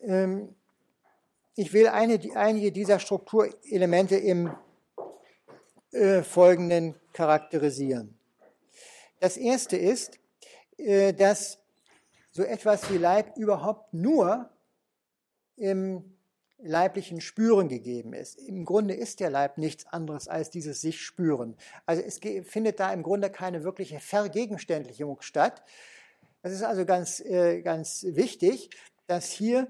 [0.00, 0.54] Ähm,
[1.54, 4.50] ich will eine, einige dieser Strukturelemente im
[5.92, 8.18] äh, Folgenden charakterisieren.
[9.20, 10.18] Das erste ist,
[10.78, 11.58] äh, dass
[12.32, 14.50] so etwas wie Leib überhaupt nur
[15.56, 16.16] im
[16.58, 18.38] leiblichen Spüren gegeben ist.
[18.38, 21.56] Im Grunde ist der Leib nichts anderes als dieses sich spüren.
[21.86, 25.62] Also es findet da im Grunde keine wirkliche Vergegenständlichung statt.
[26.42, 28.70] Das ist also ganz, äh, ganz wichtig,
[29.06, 29.68] dass hier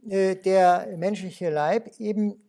[0.00, 2.40] der menschliche Leib eben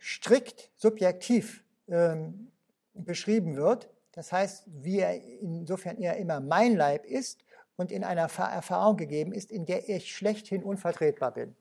[0.00, 2.52] strikt subjektiv ähm,
[2.94, 3.90] beschrieben wird.
[4.12, 7.44] Das heißt, wie er insofern er immer mein Leib ist
[7.76, 11.56] und in einer Erfahrung gegeben ist, in der ich schlechthin unvertretbar bin.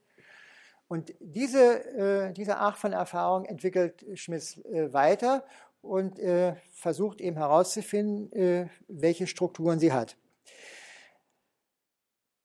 [0.87, 5.43] Und diese, äh, diese Art von Erfahrung entwickelt Schmitz äh, weiter
[5.81, 10.17] und äh, versucht eben herauszufinden, welche Strukturen sie hat.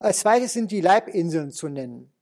[0.00, 2.12] Als zweites sind die Leibinseln zu nennen.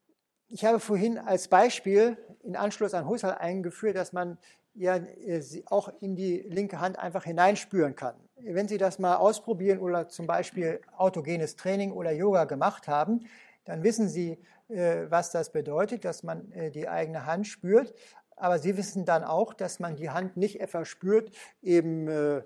[0.49, 4.39] Ich habe vorhin als Beispiel in Anschluss an Husserl eingeführt, dass man
[4.77, 8.14] ja äh, auch in die linke Hand einfach hineinspüren kann.
[8.37, 13.27] Wenn Sie das mal ausprobieren oder zum Beispiel autogenes Training oder Yoga gemacht haben,
[13.64, 17.95] dann wissen Sie, äh, was das bedeutet, dass man äh, die eigene Hand spürt.
[18.37, 21.31] Aber Sie wissen dann auch, dass man die Hand nicht etwa spürt,
[21.62, 22.43] eben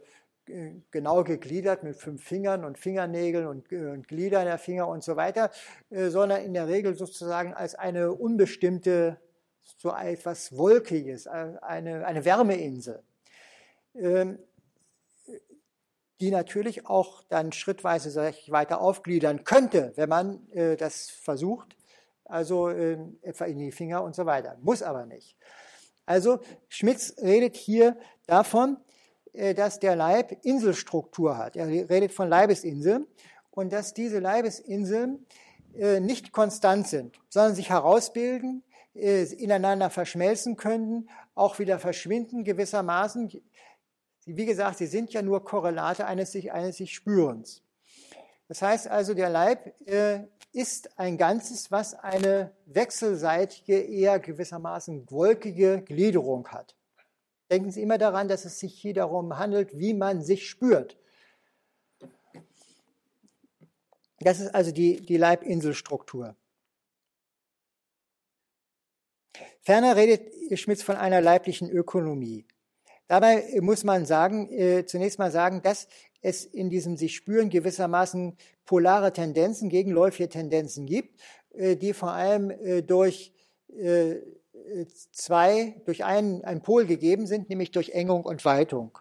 [0.90, 5.50] genau gegliedert mit fünf Fingern und Fingernägeln und, und Gliedern der Finger und so weiter,
[5.90, 9.18] sondern in der Regel sozusagen als eine unbestimmte
[9.80, 13.02] so etwas Wolkiges, äh, eine, eine Wärmeinsel,
[13.94, 14.38] ähm,
[16.20, 21.76] die natürlich auch dann schrittweise sich weiter aufgliedern könnte, wenn man äh, das versucht,
[22.24, 24.58] also ähm, etwa in die Finger und so weiter.
[24.60, 25.36] Muss aber nicht.
[26.04, 27.96] Also Schmitz redet hier
[28.26, 28.76] davon,
[29.32, 31.56] äh, dass der Leib Inselstruktur hat.
[31.56, 33.06] Er redet von Leibesinseln
[33.50, 35.26] und dass diese Leibesinseln
[36.00, 43.30] nicht konstant sind, sondern sich herausbilden ineinander verschmelzen könnten, auch wieder verschwinden gewissermaßen.
[44.26, 47.62] Wie gesagt, sie sind ja nur Korrelate eines sich, eines sich Spürens.
[48.48, 55.82] Das heißt also, der Leib äh, ist ein Ganzes, was eine wechselseitige, eher gewissermaßen wolkige
[55.82, 56.74] Gliederung hat.
[57.50, 60.96] Denken Sie immer daran, dass es sich hier darum handelt, wie man sich spürt.
[64.18, 66.36] Das ist also die, die Leibinselstruktur.
[69.62, 72.46] Ferner redet Schmitz von einer leiblichen Ökonomie.
[73.08, 75.88] Dabei muss man sagen, äh, zunächst mal sagen, dass
[76.22, 81.20] es in diesem sich spüren gewissermaßen polare Tendenzen, gegenläufige Tendenzen gibt,
[81.52, 83.32] äh, die vor allem äh, durch
[83.76, 84.16] äh,
[85.12, 88.96] zwei, durch einen, einen Pol gegeben sind, nämlich durch Engung und Weitung.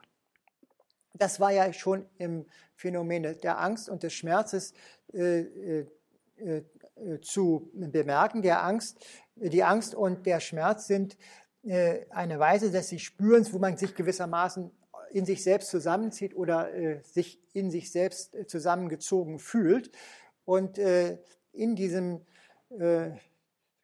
[1.14, 2.46] Das war ja schon im
[2.76, 4.74] Phänomen der Angst und des Schmerzes
[5.14, 5.86] äh,
[7.00, 8.42] äh, zu bemerken.
[8.42, 9.06] Der Angst
[9.42, 11.18] die Angst und der Schmerz sind
[11.64, 14.72] äh, eine Weise des sich Spürens, wo man sich gewissermaßen
[15.12, 19.92] in sich selbst zusammenzieht oder äh, sich in sich selbst äh, zusammengezogen fühlt.
[20.46, 22.22] Und in diesem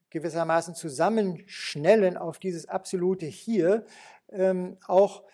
[0.10, 3.86] gewissermaßen Zusammenschnellen auf dieses absolute Hier
[4.30, 5.26] ähm, auch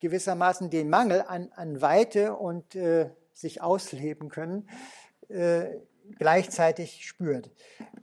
[0.00, 2.74] gewissermaßen den Mangel an, an Weite und
[3.34, 4.66] sich ausleben können,
[6.18, 7.50] gleichzeitig spürt.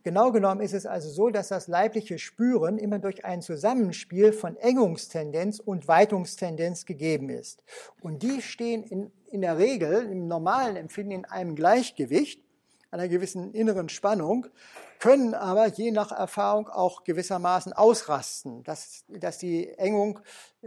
[0.04, 4.56] Genau genommen ist es also so, dass das leibliche Spüren immer durch ein Zusammenspiel von
[4.58, 7.64] Engungstendenz und Weitungstendenz gegeben ist.
[8.02, 12.45] Und die stehen in, in der Regel im normalen Empfinden in einem Gleichgewicht.
[12.96, 14.48] Einer gewissen inneren Spannung,
[15.00, 20.20] können aber je nach Erfahrung auch gewissermaßen ausrasten, dass, dass die Engung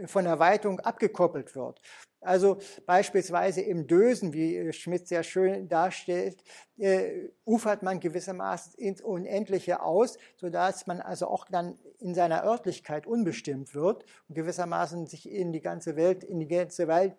[0.05, 1.81] von der Weitung abgekoppelt wird.
[2.21, 6.43] Also beispielsweise im Dösen, wie Schmidt sehr schön darstellt,
[6.77, 13.07] äh, ufert man gewissermaßen ins Unendliche aus, sodass man also auch dann in seiner Örtlichkeit
[13.07, 17.15] unbestimmt wird und gewissermaßen sich in die ganze Welt, in die ganze Welt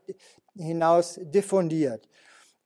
[0.55, 2.07] hinaus diffundiert.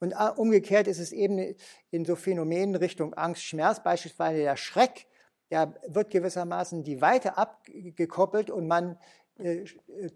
[0.05, 1.55] Und äh, umgekehrt ist es eben
[1.91, 5.07] in so Phänomenen Richtung Angst, Schmerz, beispielsweise der Schreck,
[5.51, 8.99] der wird gewissermaßen die Weite abgekoppelt und man
[9.39, 10.11] äh, äh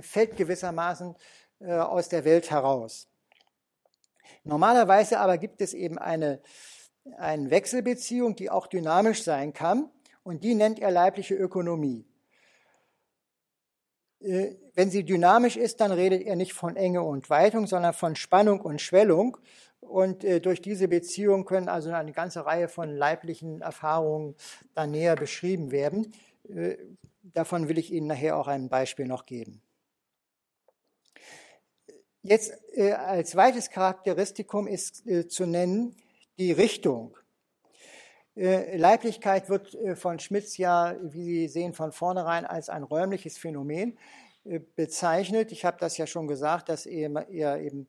[0.00, 1.14] fällt gewissermaßen
[1.60, 3.08] aus der Welt heraus.
[4.42, 6.40] Normalerweise aber gibt es eben eine,
[7.18, 9.90] eine Wechselbeziehung, die auch dynamisch sein kann
[10.22, 12.06] und die nennt er leibliche Ökonomie.
[14.24, 18.16] Äh, wenn sie dynamisch ist, dann redet er nicht von Enge und Weitung, sondern von
[18.16, 19.36] Spannung und Schwellung.
[19.80, 24.34] Und äh, durch diese Beziehung können also eine ganze Reihe von leiblichen Erfahrungen
[24.74, 26.12] dann näher beschrieben werden.
[27.22, 29.62] Davon will ich Ihnen nachher auch ein Beispiel noch geben.
[32.22, 35.96] Jetzt äh, als zweites Charakteristikum ist äh, zu nennen
[36.38, 37.16] die Richtung.
[38.34, 43.36] Äh, Leiblichkeit wird äh, von Schmitz ja, wie Sie sehen, von vornherein als ein räumliches
[43.36, 43.98] Phänomen
[44.44, 45.52] äh, bezeichnet.
[45.52, 47.88] Ich habe das ja schon gesagt, dass er eben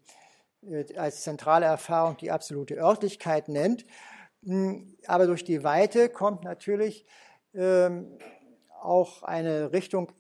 [0.95, 3.85] als zentrale Erfahrung die absolute Örtlichkeit nennt.
[4.43, 7.05] Hm, aber durch die Weite kommt natürlich
[7.53, 8.17] ähm,
[8.81, 10.11] auch eine Richtung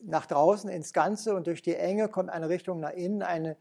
[0.00, 3.56] nach draußen ins Ganze und durch die Enge kommt eine Richtung nach innen, eine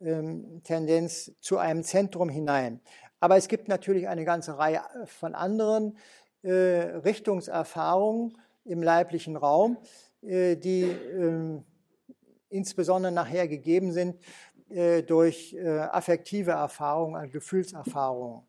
[0.00, 2.80] ähm, Tendenz zu einem Zentrum hinein.
[3.20, 5.96] Aber es gibt natürlich eine ganze Reihe von anderen
[6.42, 9.76] äh, Richtungserfahrungen im leiblichen Raum,
[10.22, 11.60] äh, die äh,
[12.48, 14.16] insbesondere nachher gegeben sind
[14.70, 18.42] äh, durch äh, affektive Erfahrungen, Gefühlserfahrungen.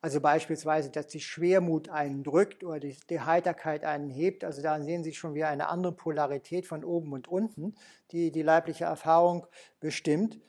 [0.00, 4.42] Also beispielsweise, dass die Schwermut einen drückt oder die, die, Heiterkeit einen hebt.
[4.42, 7.76] Also da sehen Sie schon wieder eine andere Polarität von oben und unten,
[8.10, 9.46] die die leibliche Erfahrung
[9.78, 10.40] bestimmt.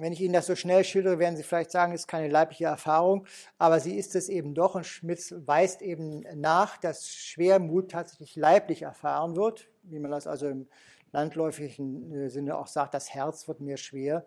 [0.00, 2.64] Wenn ich Ihnen das so schnell schildere, werden Sie vielleicht sagen, es ist keine leibliche
[2.64, 3.26] Erfahrung,
[3.58, 4.74] aber sie ist es eben doch.
[4.74, 10.48] Und Schmitz weist eben nach, dass Schwermut tatsächlich leiblich erfahren wird, wie man das also
[10.48, 10.68] im
[11.12, 14.24] landläufigen äh, Sinne auch sagt, das Herz wird mir schwer.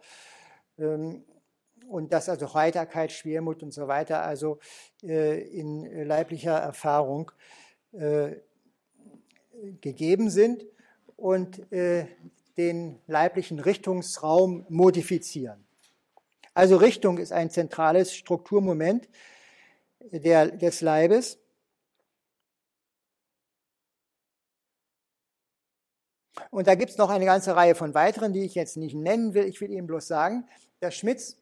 [0.78, 1.24] Ähm,
[1.88, 4.60] und dass also Heiterkeit, Schwermut und so weiter also
[5.02, 7.32] äh, in leiblicher Erfahrung
[7.94, 8.36] äh,
[9.82, 10.66] gegeben sind
[11.16, 11.62] und
[12.58, 15.66] den leiblichen Richtungsraum modifizieren.
[16.54, 19.10] Also Richtung ist ein zentrales Strukturmoment
[20.12, 21.40] der, des Leibes.
[26.52, 29.34] Und da gibt es noch eine ganze Reihe von weiteren, die ich jetzt nicht nennen
[29.34, 29.46] will.
[29.46, 30.48] Ich will Ihnen bloß sagen,
[30.80, 31.38] dass Schmitz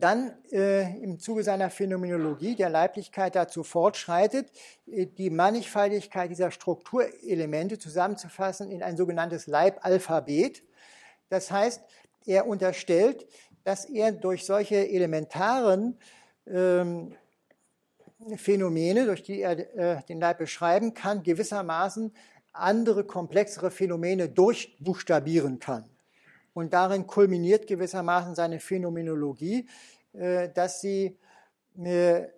[0.00, 4.50] dann äh, im Zuge seiner Phänomenologie der Leiblichkeit dazu fortschreitet,
[4.86, 10.62] äh, die Mannigfaltigkeit dieser Strukturelemente zusammenzufassen in ein sogenanntes Leibalphabet.
[11.28, 11.82] Das heißt,
[12.26, 13.26] er unterstellt,
[13.64, 15.98] dass er durch solche elementaren
[16.46, 17.14] ähm,
[18.36, 22.12] Phänomene, durch die er äh, den Leib beschreiben kann, gewissermaßen
[22.52, 25.93] andere, komplexere Phänomene durchbuchstabieren kann.
[26.54, 29.68] Und darin kulminiert gewissermaßen seine Phänomenologie,
[30.12, 31.18] äh, dass sie
[31.76, 32.28] äh,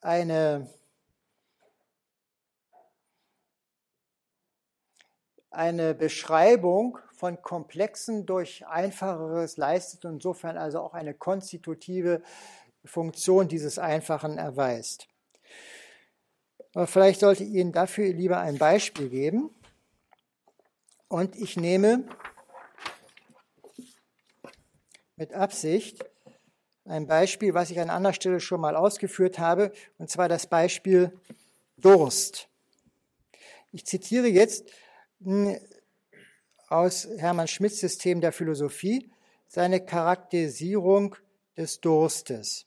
[0.00, 0.70] eine,
[5.50, 12.22] eine Beschreibung von Komplexen durch Einfacheres leistet und insofern also auch eine konstitutive
[12.84, 15.08] Funktion dieses Einfachen erweist.
[16.74, 19.50] Aber vielleicht sollte ich Ihnen dafür lieber ein Beispiel geben.
[21.08, 22.04] Und ich nehme
[25.16, 26.04] mit Absicht
[26.84, 31.12] ein Beispiel, was ich an anderer Stelle schon mal ausgeführt habe, und zwar das Beispiel
[31.76, 32.48] Durst.
[33.72, 34.70] Ich zitiere jetzt
[35.22, 35.58] hm,
[36.68, 39.10] aus Hermann Schmidts System der Philosophie
[39.48, 41.16] seine Charakterisierung
[41.56, 42.66] des Durstes.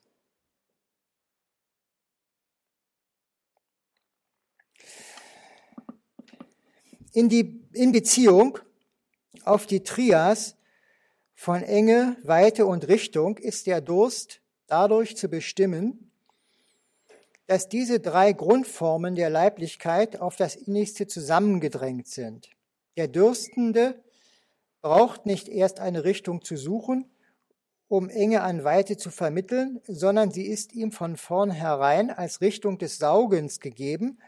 [7.13, 8.59] In, die, in Beziehung
[9.43, 10.55] auf die Trias
[11.35, 16.11] von Enge, Weite und Richtung ist der Durst dadurch zu bestimmen,
[17.47, 22.49] dass diese drei Grundformen der Leiblichkeit auf das Innigste zusammengedrängt sind.
[22.95, 24.03] Der Dürstende
[24.81, 27.09] braucht nicht erst eine Richtung zu suchen,
[27.87, 32.97] um Enge an Weite zu vermitteln, sondern sie ist ihm von vornherein als Richtung des
[32.97, 34.19] Saugens gegeben,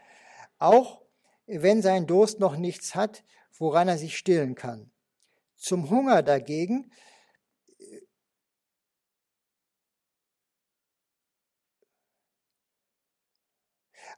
[0.58, 1.01] auch
[1.46, 3.24] wenn sein Durst noch nichts hat,
[3.58, 4.90] woran er sich stillen kann.
[5.56, 6.90] Zum Hunger dagegen
[7.78, 8.00] äh,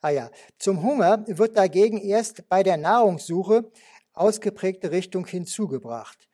[0.00, 3.70] Ah ja, zum Hunger wird dagegen erst bei der Nahrungssuche
[4.12, 6.28] ausgeprägte Richtung hinzugebracht.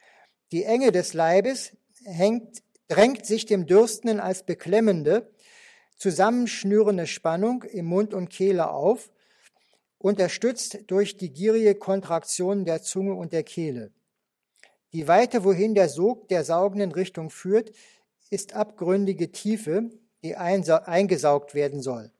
[0.52, 5.32] Die Enge des Leibes hängt, drängt sich dem Dürstenden als beklemmende,
[5.96, 9.10] zusammenschnürende Spannung im Mund und Kehle auf
[10.00, 13.92] unterstützt durch die gierige Kontraktion der Zunge und der Kehle.
[14.92, 17.70] Die Weite, wohin der Sog der saugenden Richtung führt,
[18.30, 19.90] ist abgründige Tiefe,
[20.22, 22.10] die eingesaugt werden soll.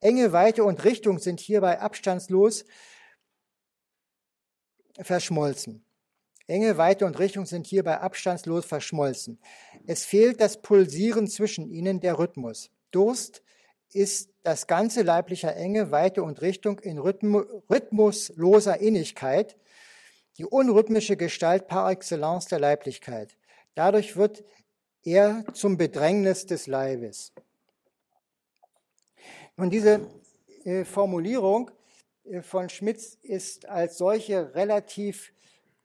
[0.00, 2.64] Enge, Weite und Richtung sind hierbei abstandslos
[5.00, 5.84] verschmolzen.
[6.48, 9.38] Enge, Weite und Richtung sind hierbei abstandslos verschmolzen.
[9.86, 12.70] Es fehlt das Pulsieren zwischen ihnen, der Rhythmus.
[12.90, 13.42] Durst
[13.96, 19.56] ist das ganze leiblicher Enge, Weite und Richtung in rhythmusloser Innigkeit,
[20.38, 23.36] die unrhythmische Gestalt par excellence der Leiblichkeit.
[23.74, 24.44] Dadurch wird
[25.02, 27.32] er zum Bedrängnis des Leibes.
[29.56, 30.06] Und diese
[30.64, 31.70] äh, Formulierung
[32.24, 35.32] äh, von Schmitz ist als solche relativ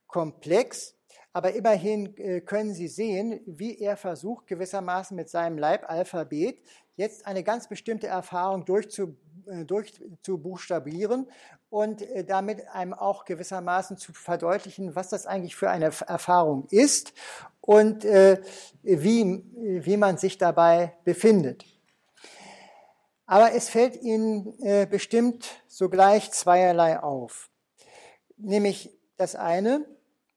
[0.07, 0.95] komplex,
[1.33, 6.59] aber immerhin äh, können Sie sehen, wie er versucht, gewissermaßen mit seinem Leibalphabet
[6.95, 9.15] jetzt eine ganz bestimmte Erfahrung durchzu,
[9.65, 11.27] durchzubuchstabieren
[11.69, 17.13] und damit einem auch gewissermaßen zu verdeutlichen, was das eigentlich für eine Erfahrung ist
[17.59, 21.65] und wie, wie man sich dabei befindet.
[23.31, 27.49] Aber es fällt Ihnen äh, bestimmt sogleich zweierlei auf.
[28.35, 29.85] Nämlich das eine,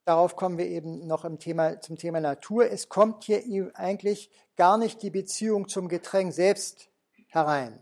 [0.04, 4.78] darauf kommen wir eben noch im Thema, zum Thema Natur, es kommt hier eigentlich gar
[4.78, 6.88] nicht die Beziehung zum Getränk selbst
[7.28, 7.78] herein.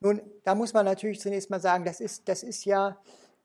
[0.00, 2.98] Nun, da muss man natürlich zunächst mal sagen, das ist, das ist ja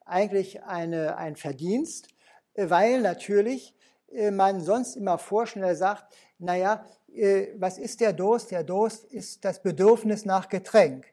[0.05, 2.09] eigentlich eine, ein Verdienst,
[2.55, 3.73] weil natürlich
[4.11, 8.51] äh, man sonst immer vorschnell sagt, naja, äh, was ist der Durst?
[8.51, 11.05] Der Durst ist das Bedürfnis nach Getränk.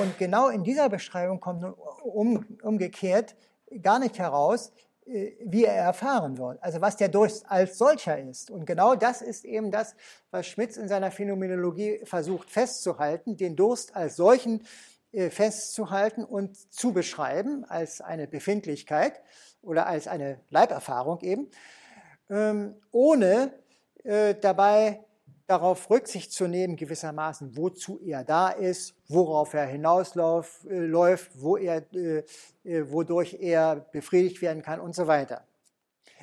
[0.00, 1.64] Und genau in dieser Beschreibung kommt
[2.02, 3.36] um, umgekehrt
[3.80, 8.50] gar nicht heraus, äh, wie er erfahren wird, also was der Durst als solcher ist.
[8.50, 9.94] Und genau das ist eben das,
[10.30, 14.64] was Schmitz in seiner Phänomenologie versucht festzuhalten, den Durst als solchen
[15.12, 19.20] äh, festzuhalten und zu beschreiben als eine Befindlichkeit
[19.60, 21.50] oder als eine Leiberfahrung eben,
[22.30, 23.52] ähm, ohne
[24.40, 24.98] dabei
[25.52, 30.92] darauf Rücksicht zu nehmen, gewissermaßen, wozu er da ist, worauf er hinausläuft, äh,
[31.34, 32.22] wo er, äh,
[32.64, 35.46] äh, wodurch er befriedigt werden kann und so weiter.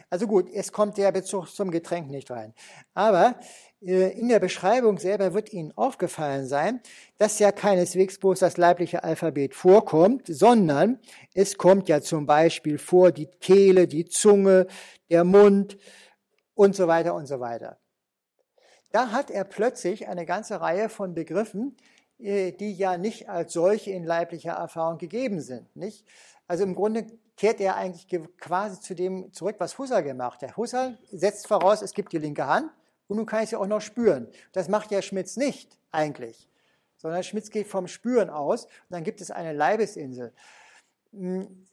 [0.10, 2.56] Also gut, es kommt der Bezug zum Getränk nicht rein.
[2.96, 3.36] Aber
[3.80, 6.82] in der Beschreibung selber wird Ihnen aufgefallen sein,
[7.18, 11.00] dass ja keineswegs bloß das leibliche Alphabet vorkommt, sondern
[11.36, 14.66] es kommt ja zum Beispiel vor die Kehle, die Zunge,
[15.12, 15.78] der Mund
[16.56, 17.78] und so weiter und so weiter.
[18.92, 21.76] Da hat er plötzlich eine ganze Reihe von Begriffen,
[22.20, 25.76] äh, die ja nicht als solche in leiblicher Erfahrung gegeben sind.
[25.76, 26.06] Nicht?
[26.48, 27.06] Also im Grunde
[27.38, 28.08] kehrt er eigentlich
[28.38, 30.58] quasi zu dem zurück, was Husserl gemacht hat.
[30.58, 32.72] Husserl setzt voraus, es gibt die linke Hand
[33.08, 34.28] und nun kann ich sie auch noch spüren.
[34.52, 36.50] Das macht ja Schmitz nicht eigentlich,
[36.98, 40.34] sondern Schmitz geht vom Spüren aus und dann gibt es eine Leibesinsel.
[41.14, 41.66] Hm.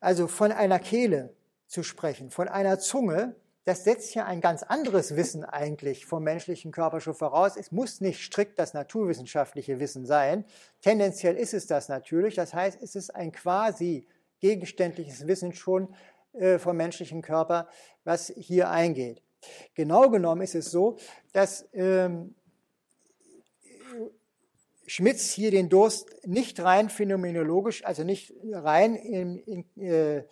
[0.00, 1.34] Also von einer Kehle
[1.66, 3.36] zu sprechen, von einer Zunge,
[3.66, 7.56] das setzt ja ein ganz anderes Wissen eigentlich vom menschlichen Körper schon voraus.
[7.56, 10.44] Es muss nicht strikt das naturwissenschaftliche Wissen sein.
[10.80, 12.36] Tendenziell ist es das natürlich.
[12.36, 14.06] Das heißt, es ist ein quasi
[14.38, 15.92] gegenständliches Wissen schon
[16.34, 17.68] äh, vom menschlichen Körper,
[18.04, 19.20] was hier eingeht.
[19.74, 20.96] Genau genommen ist es so,
[21.32, 22.36] dass ähm,
[24.86, 30.24] Schmitz hier den Durst nicht rein phänomenologisch, also nicht rein in, in, äh,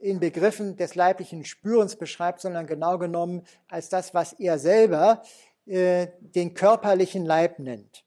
[0.00, 5.22] in Begriffen des leiblichen Spürens beschreibt, sondern genau genommen als das, was er selber
[5.66, 8.04] äh, den körperlichen Leib nennt.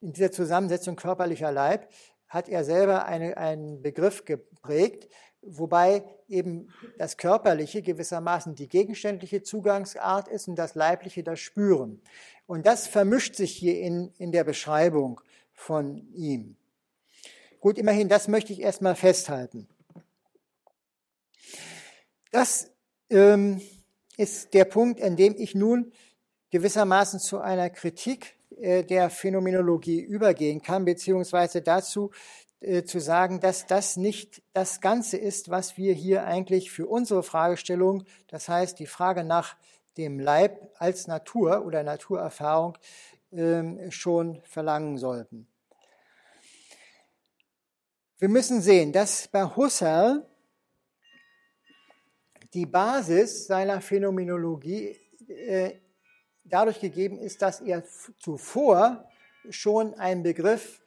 [0.00, 1.88] In dieser Zusammensetzung körperlicher Leib
[2.28, 5.08] hat er selber eine, einen Begriff geprägt,
[5.42, 6.68] wobei eben
[6.98, 12.00] das Körperliche gewissermaßen die gegenständliche Zugangsart ist und das Leibliche das Spüren.
[12.46, 15.20] Und das vermischt sich hier in, in der Beschreibung
[15.52, 16.56] von ihm.
[17.60, 19.68] Gut, immerhin, das möchte ich erstmal festhalten.
[22.30, 22.70] Das
[23.08, 23.60] ähm,
[24.16, 25.92] ist der Punkt, an dem ich nun
[26.50, 32.12] gewissermaßen zu einer Kritik äh, der Phänomenologie übergehen kann, beziehungsweise dazu
[32.60, 37.22] äh, zu sagen, dass das nicht das Ganze ist, was wir hier eigentlich für unsere
[37.22, 39.56] Fragestellung, das heißt die Frage nach
[39.96, 42.78] dem Leib als Natur oder Naturerfahrung,
[43.32, 45.48] ähm, schon verlangen sollten.
[48.18, 50.29] Wir müssen sehen, dass bei Husserl
[52.54, 54.96] die Basis seiner Phänomenologie
[55.28, 55.72] äh,
[56.44, 57.84] dadurch gegeben ist, dass er
[58.18, 59.08] zuvor
[59.48, 60.82] schon einen Begriff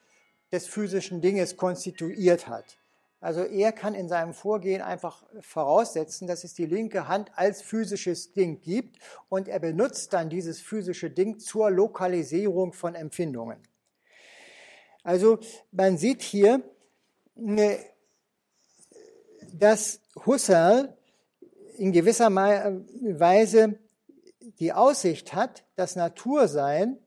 [0.52, 2.78] des physischen Dinges konstituiert hat.
[3.24, 8.34] Also er kann in seinem Vorgehen einfach voraussetzen, dass es die linke Hand als physisches
[8.34, 8.98] Ding gibt
[9.30, 13.60] und er benutzt dann dieses physische Ding zur Lokalisierung von Empfindungen.
[15.04, 15.40] Also
[15.72, 16.62] man sieht hier,
[17.38, 17.78] äh,
[19.54, 20.98] dass Husserl
[21.78, 23.80] in gewisser Weise
[24.60, 26.98] die Aussicht hat, das Natursein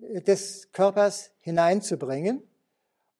[0.00, 2.42] äh, des Körpers hineinzubringen,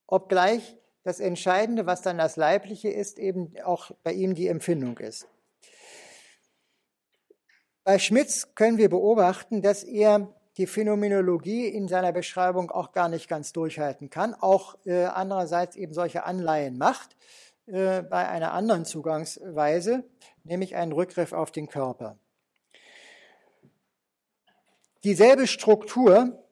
[0.06, 5.28] obgleich das Entscheidende, was dann das Leibliche ist, eben auch bei ihm die Empfindung ist.
[7.84, 13.28] Bei Schmitz können wir beobachten, dass er die Phänomenologie in seiner Beschreibung auch gar nicht
[13.28, 17.16] ganz durchhalten kann, auch äh, andererseits eben solche Anleihen macht
[17.66, 20.04] äh, bei einer anderen Zugangsweise,
[20.47, 22.18] nämlich einen Rückgriff auf den Körper.
[25.05, 26.43] Dieselbe Struktur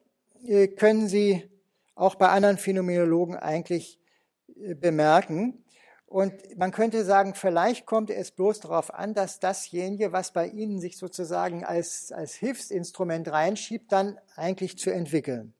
[0.45, 1.49] äh, können Sie
[1.95, 3.99] auch bei anderen Phänomenologen eigentlich
[4.55, 5.63] bemerken.
[6.05, 10.79] Und man könnte sagen, vielleicht kommt es bloß darauf an, dass dasjenige, was bei Ihnen
[10.79, 15.53] sich sozusagen als, als Hilfsinstrument reinschiebt, dann eigentlich zu entwickeln.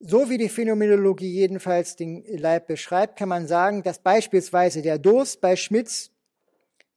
[0.00, 5.40] So wie die Phänomenologie jedenfalls den Leib beschreibt, kann man sagen, dass beispielsweise der Durst
[5.40, 6.12] bei Schmitz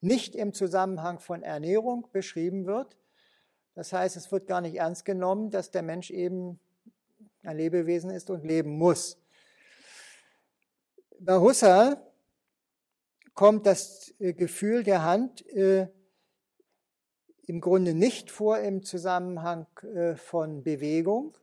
[0.02, 2.96] nicht im Zusammenhang von Ernährung beschrieben wird.
[3.74, 6.60] Das heißt, es wird gar nicht ernst genommen, dass der Mensch eben
[7.44, 9.18] ein Lebewesen ist und leben muss.
[11.20, 11.98] Bei Husserl
[13.34, 15.88] kommt das äh, Gefühl der Hand äh,
[17.48, 21.36] im Grunde nicht vor im Zusammenhang äh, von Bewegung.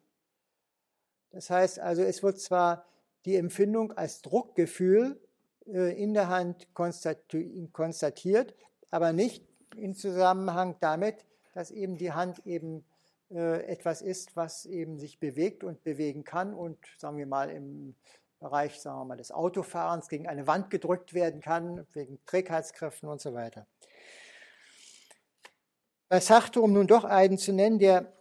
[1.30, 2.86] Das heißt also, es wird zwar
[3.24, 5.20] die Empfindung als Druckgefühl
[5.66, 8.54] äh, in der Hand konstatiert,
[8.90, 9.46] aber nicht
[9.76, 12.84] im Zusammenhang damit, dass eben die Hand eben
[13.30, 17.94] äh, etwas ist, was eben sich bewegt und bewegen kann und sagen wir mal im
[18.40, 23.20] Bereich sagen wir mal, des Autofahrens gegen eine Wand gedrückt werden kann, wegen Trägheitskräften und
[23.20, 23.66] so weiter.
[26.08, 28.12] Bei Sartre, um nun doch einen zu nennen, der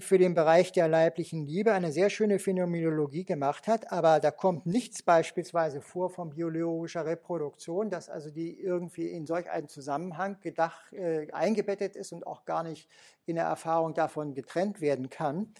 [0.00, 4.66] für den Bereich der leiblichen Liebe eine sehr schöne Phänomenologie gemacht hat, aber da kommt
[4.66, 10.92] nichts beispielsweise vor von biologischer Reproduktion, dass also die irgendwie in solch einen Zusammenhang gedacht,
[10.92, 12.88] äh, eingebettet ist und auch gar nicht
[13.26, 15.54] in der Erfahrung davon getrennt werden kann.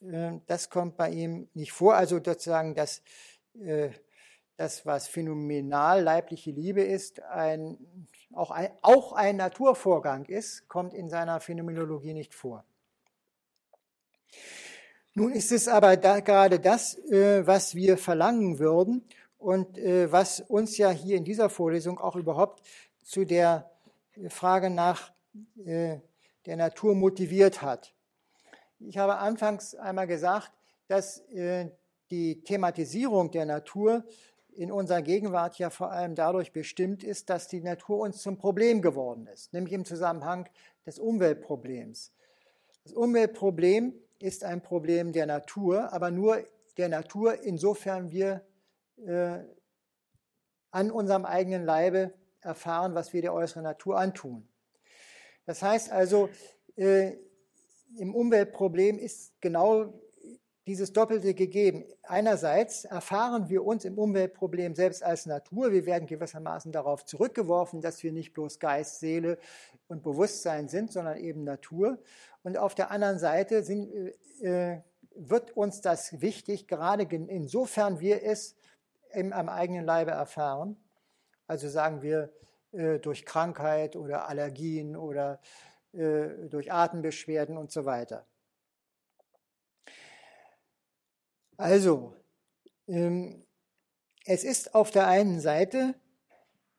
[0.00, 1.94] Äh, das kommt bei ihm nicht vor.
[1.94, 3.02] Also sozusagen das,
[3.60, 3.90] äh,
[4.56, 7.78] das was phänomenal leibliche Liebe ist, ein,
[8.32, 12.64] auch, ein, auch ein Naturvorgang ist, kommt in seiner Phänomenologie nicht vor.
[15.14, 19.04] Nun ist es aber da gerade das, äh, was wir verlangen würden
[19.38, 22.66] und was uns ja hier in dieser Vorlesung auch überhaupt
[23.02, 23.70] zu der
[24.30, 25.12] Frage nach
[25.54, 26.00] der
[26.56, 27.92] Natur motiviert hat.
[28.78, 30.50] Ich habe anfangs einmal gesagt,
[30.88, 31.70] dass äh,
[32.10, 34.04] die Thematisierung der Natur
[34.52, 38.82] in unserer Gegenwart ja vor allem dadurch bestimmt ist, dass die Natur uns zum Problem
[38.82, 40.48] geworden ist, nämlich im Zusammenhang
[40.86, 42.12] des Umweltproblems.
[42.84, 46.44] Das Umweltproblem ist ein Problem der Natur, aber nur
[46.76, 48.44] der Natur, insofern wir
[48.96, 49.38] äh,
[50.70, 54.48] an unserem eigenen Leibe erfahren, was wir der äußeren Natur antun.
[55.46, 56.28] Das heißt also,
[56.76, 57.12] äh,
[57.96, 59.92] im Umweltproblem ist genau
[60.66, 61.84] dieses Doppelte gegeben.
[62.02, 65.72] Einerseits erfahren wir uns im Umweltproblem selbst als Natur.
[65.72, 69.38] Wir werden gewissermaßen darauf zurückgeworfen, dass wir nicht bloß Geist, Seele
[69.88, 71.98] und Bewusstsein sind, sondern eben Natur.
[72.44, 73.92] Und auf der anderen Seite sind,
[74.42, 74.80] äh,
[75.16, 78.54] wird uns das wichtig, gerade insofern wir es
[79.12, 80.76] im, am eigenen Leibe erfahren.
[81.46, 82.32] Also sagen wir
[82.72, 85.40] äh, durch Krankheit oder Allergien oder
[85.92, 88.26] äh, durch Atembeschwerden und so weiter.
[91.56, 92.14] Also,
[92.88, 93.46] ähm,
[94.26, 95.94] es ist auf der einen Seite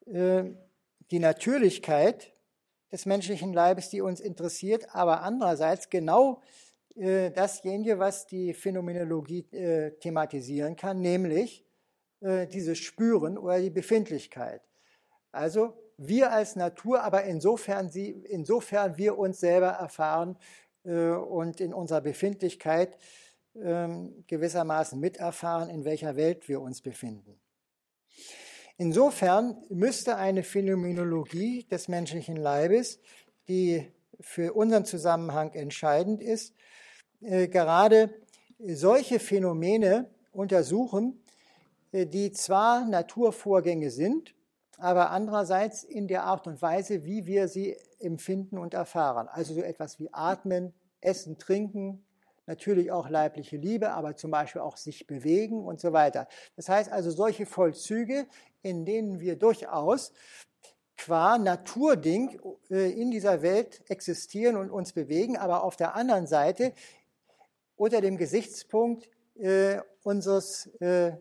[0.05, 0.43] äh,
[1.11, 2.35] die Natürlichkeit
[2.95, 6.41] des menschlichen Leibes, die uns interessiert, aber andererseits genau
[6.95, 9.43] äh, dasjenige, was die Phänomenologie
[9.99, 11.63] thematisieren kann, nämlich
[12.22, 14.61] dieses Spüren oder die Befindlichkeit.
[15.31, 20.38] Also wir als Natur, aber insofern, sie, insofern wir uns selber erfahren
[20.84, 22.97] äh, und in unserer Befindlichkeit
[23.53, 23.88] äh,
[24.27, 27.39] gewissermaßen miterfahren, in welcher Welt wir uns befinden.
[28.77, 32.99] Insofern müsste eine Phänomenologie des menschlichen Leibes,
[33.47, 33.89] die
[34.19, 36.53] für unseren Zusammenhang entscheidend ist,
[37.22, 38.14] äh, gerade
[38.60, 41.23] solche Phänomene untersuchen,
[41.91, 44.35] äh, die zwar Naturvorgänge sind,
[44.77, 49.30] aber andererseits in der Art und Weise, wie wir sie empfinden und erfahren.
[49.30, 52.03] Also so etwas wie Atmen, Essen, Trinken,
[52.45, 56.27] natürlich auch leibliche Liebe, aber zum Beispiel auch sich bewegen und so weiter.
[56.56, 58.27] Das heißt also solche Vollzüge,
[58.65, 60.11] in denen wir durchaus
[60.97, 62.39] qua Naturding
[62.71, 66.73] äh, in dieser Welt existieren und uns bewegen, aber auf der anderen Seite
[67.75, 71.11] unter dem Gesichtspunkt äh, unseres äh,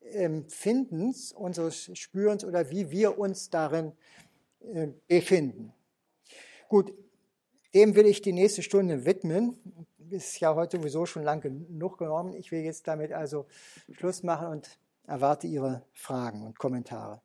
[0.00, 3.92] Empfindens, unseres Spürens oder wie wir uns darin
[5.06, 5.74] befinden.
[6.68, 6.94] Gut,
[7.74, 9.58] dem will ich die nächste Stunde widmen.
[10.08, 12.32] Ist ja heute sowieso schon lang genug genommen.
[12.32, 13.46] Ich will jetzt damit also
[13.92, 14.78] Schluss machen und
[15.08, 17.22] erwarte Ihre Fragen und Kommentare.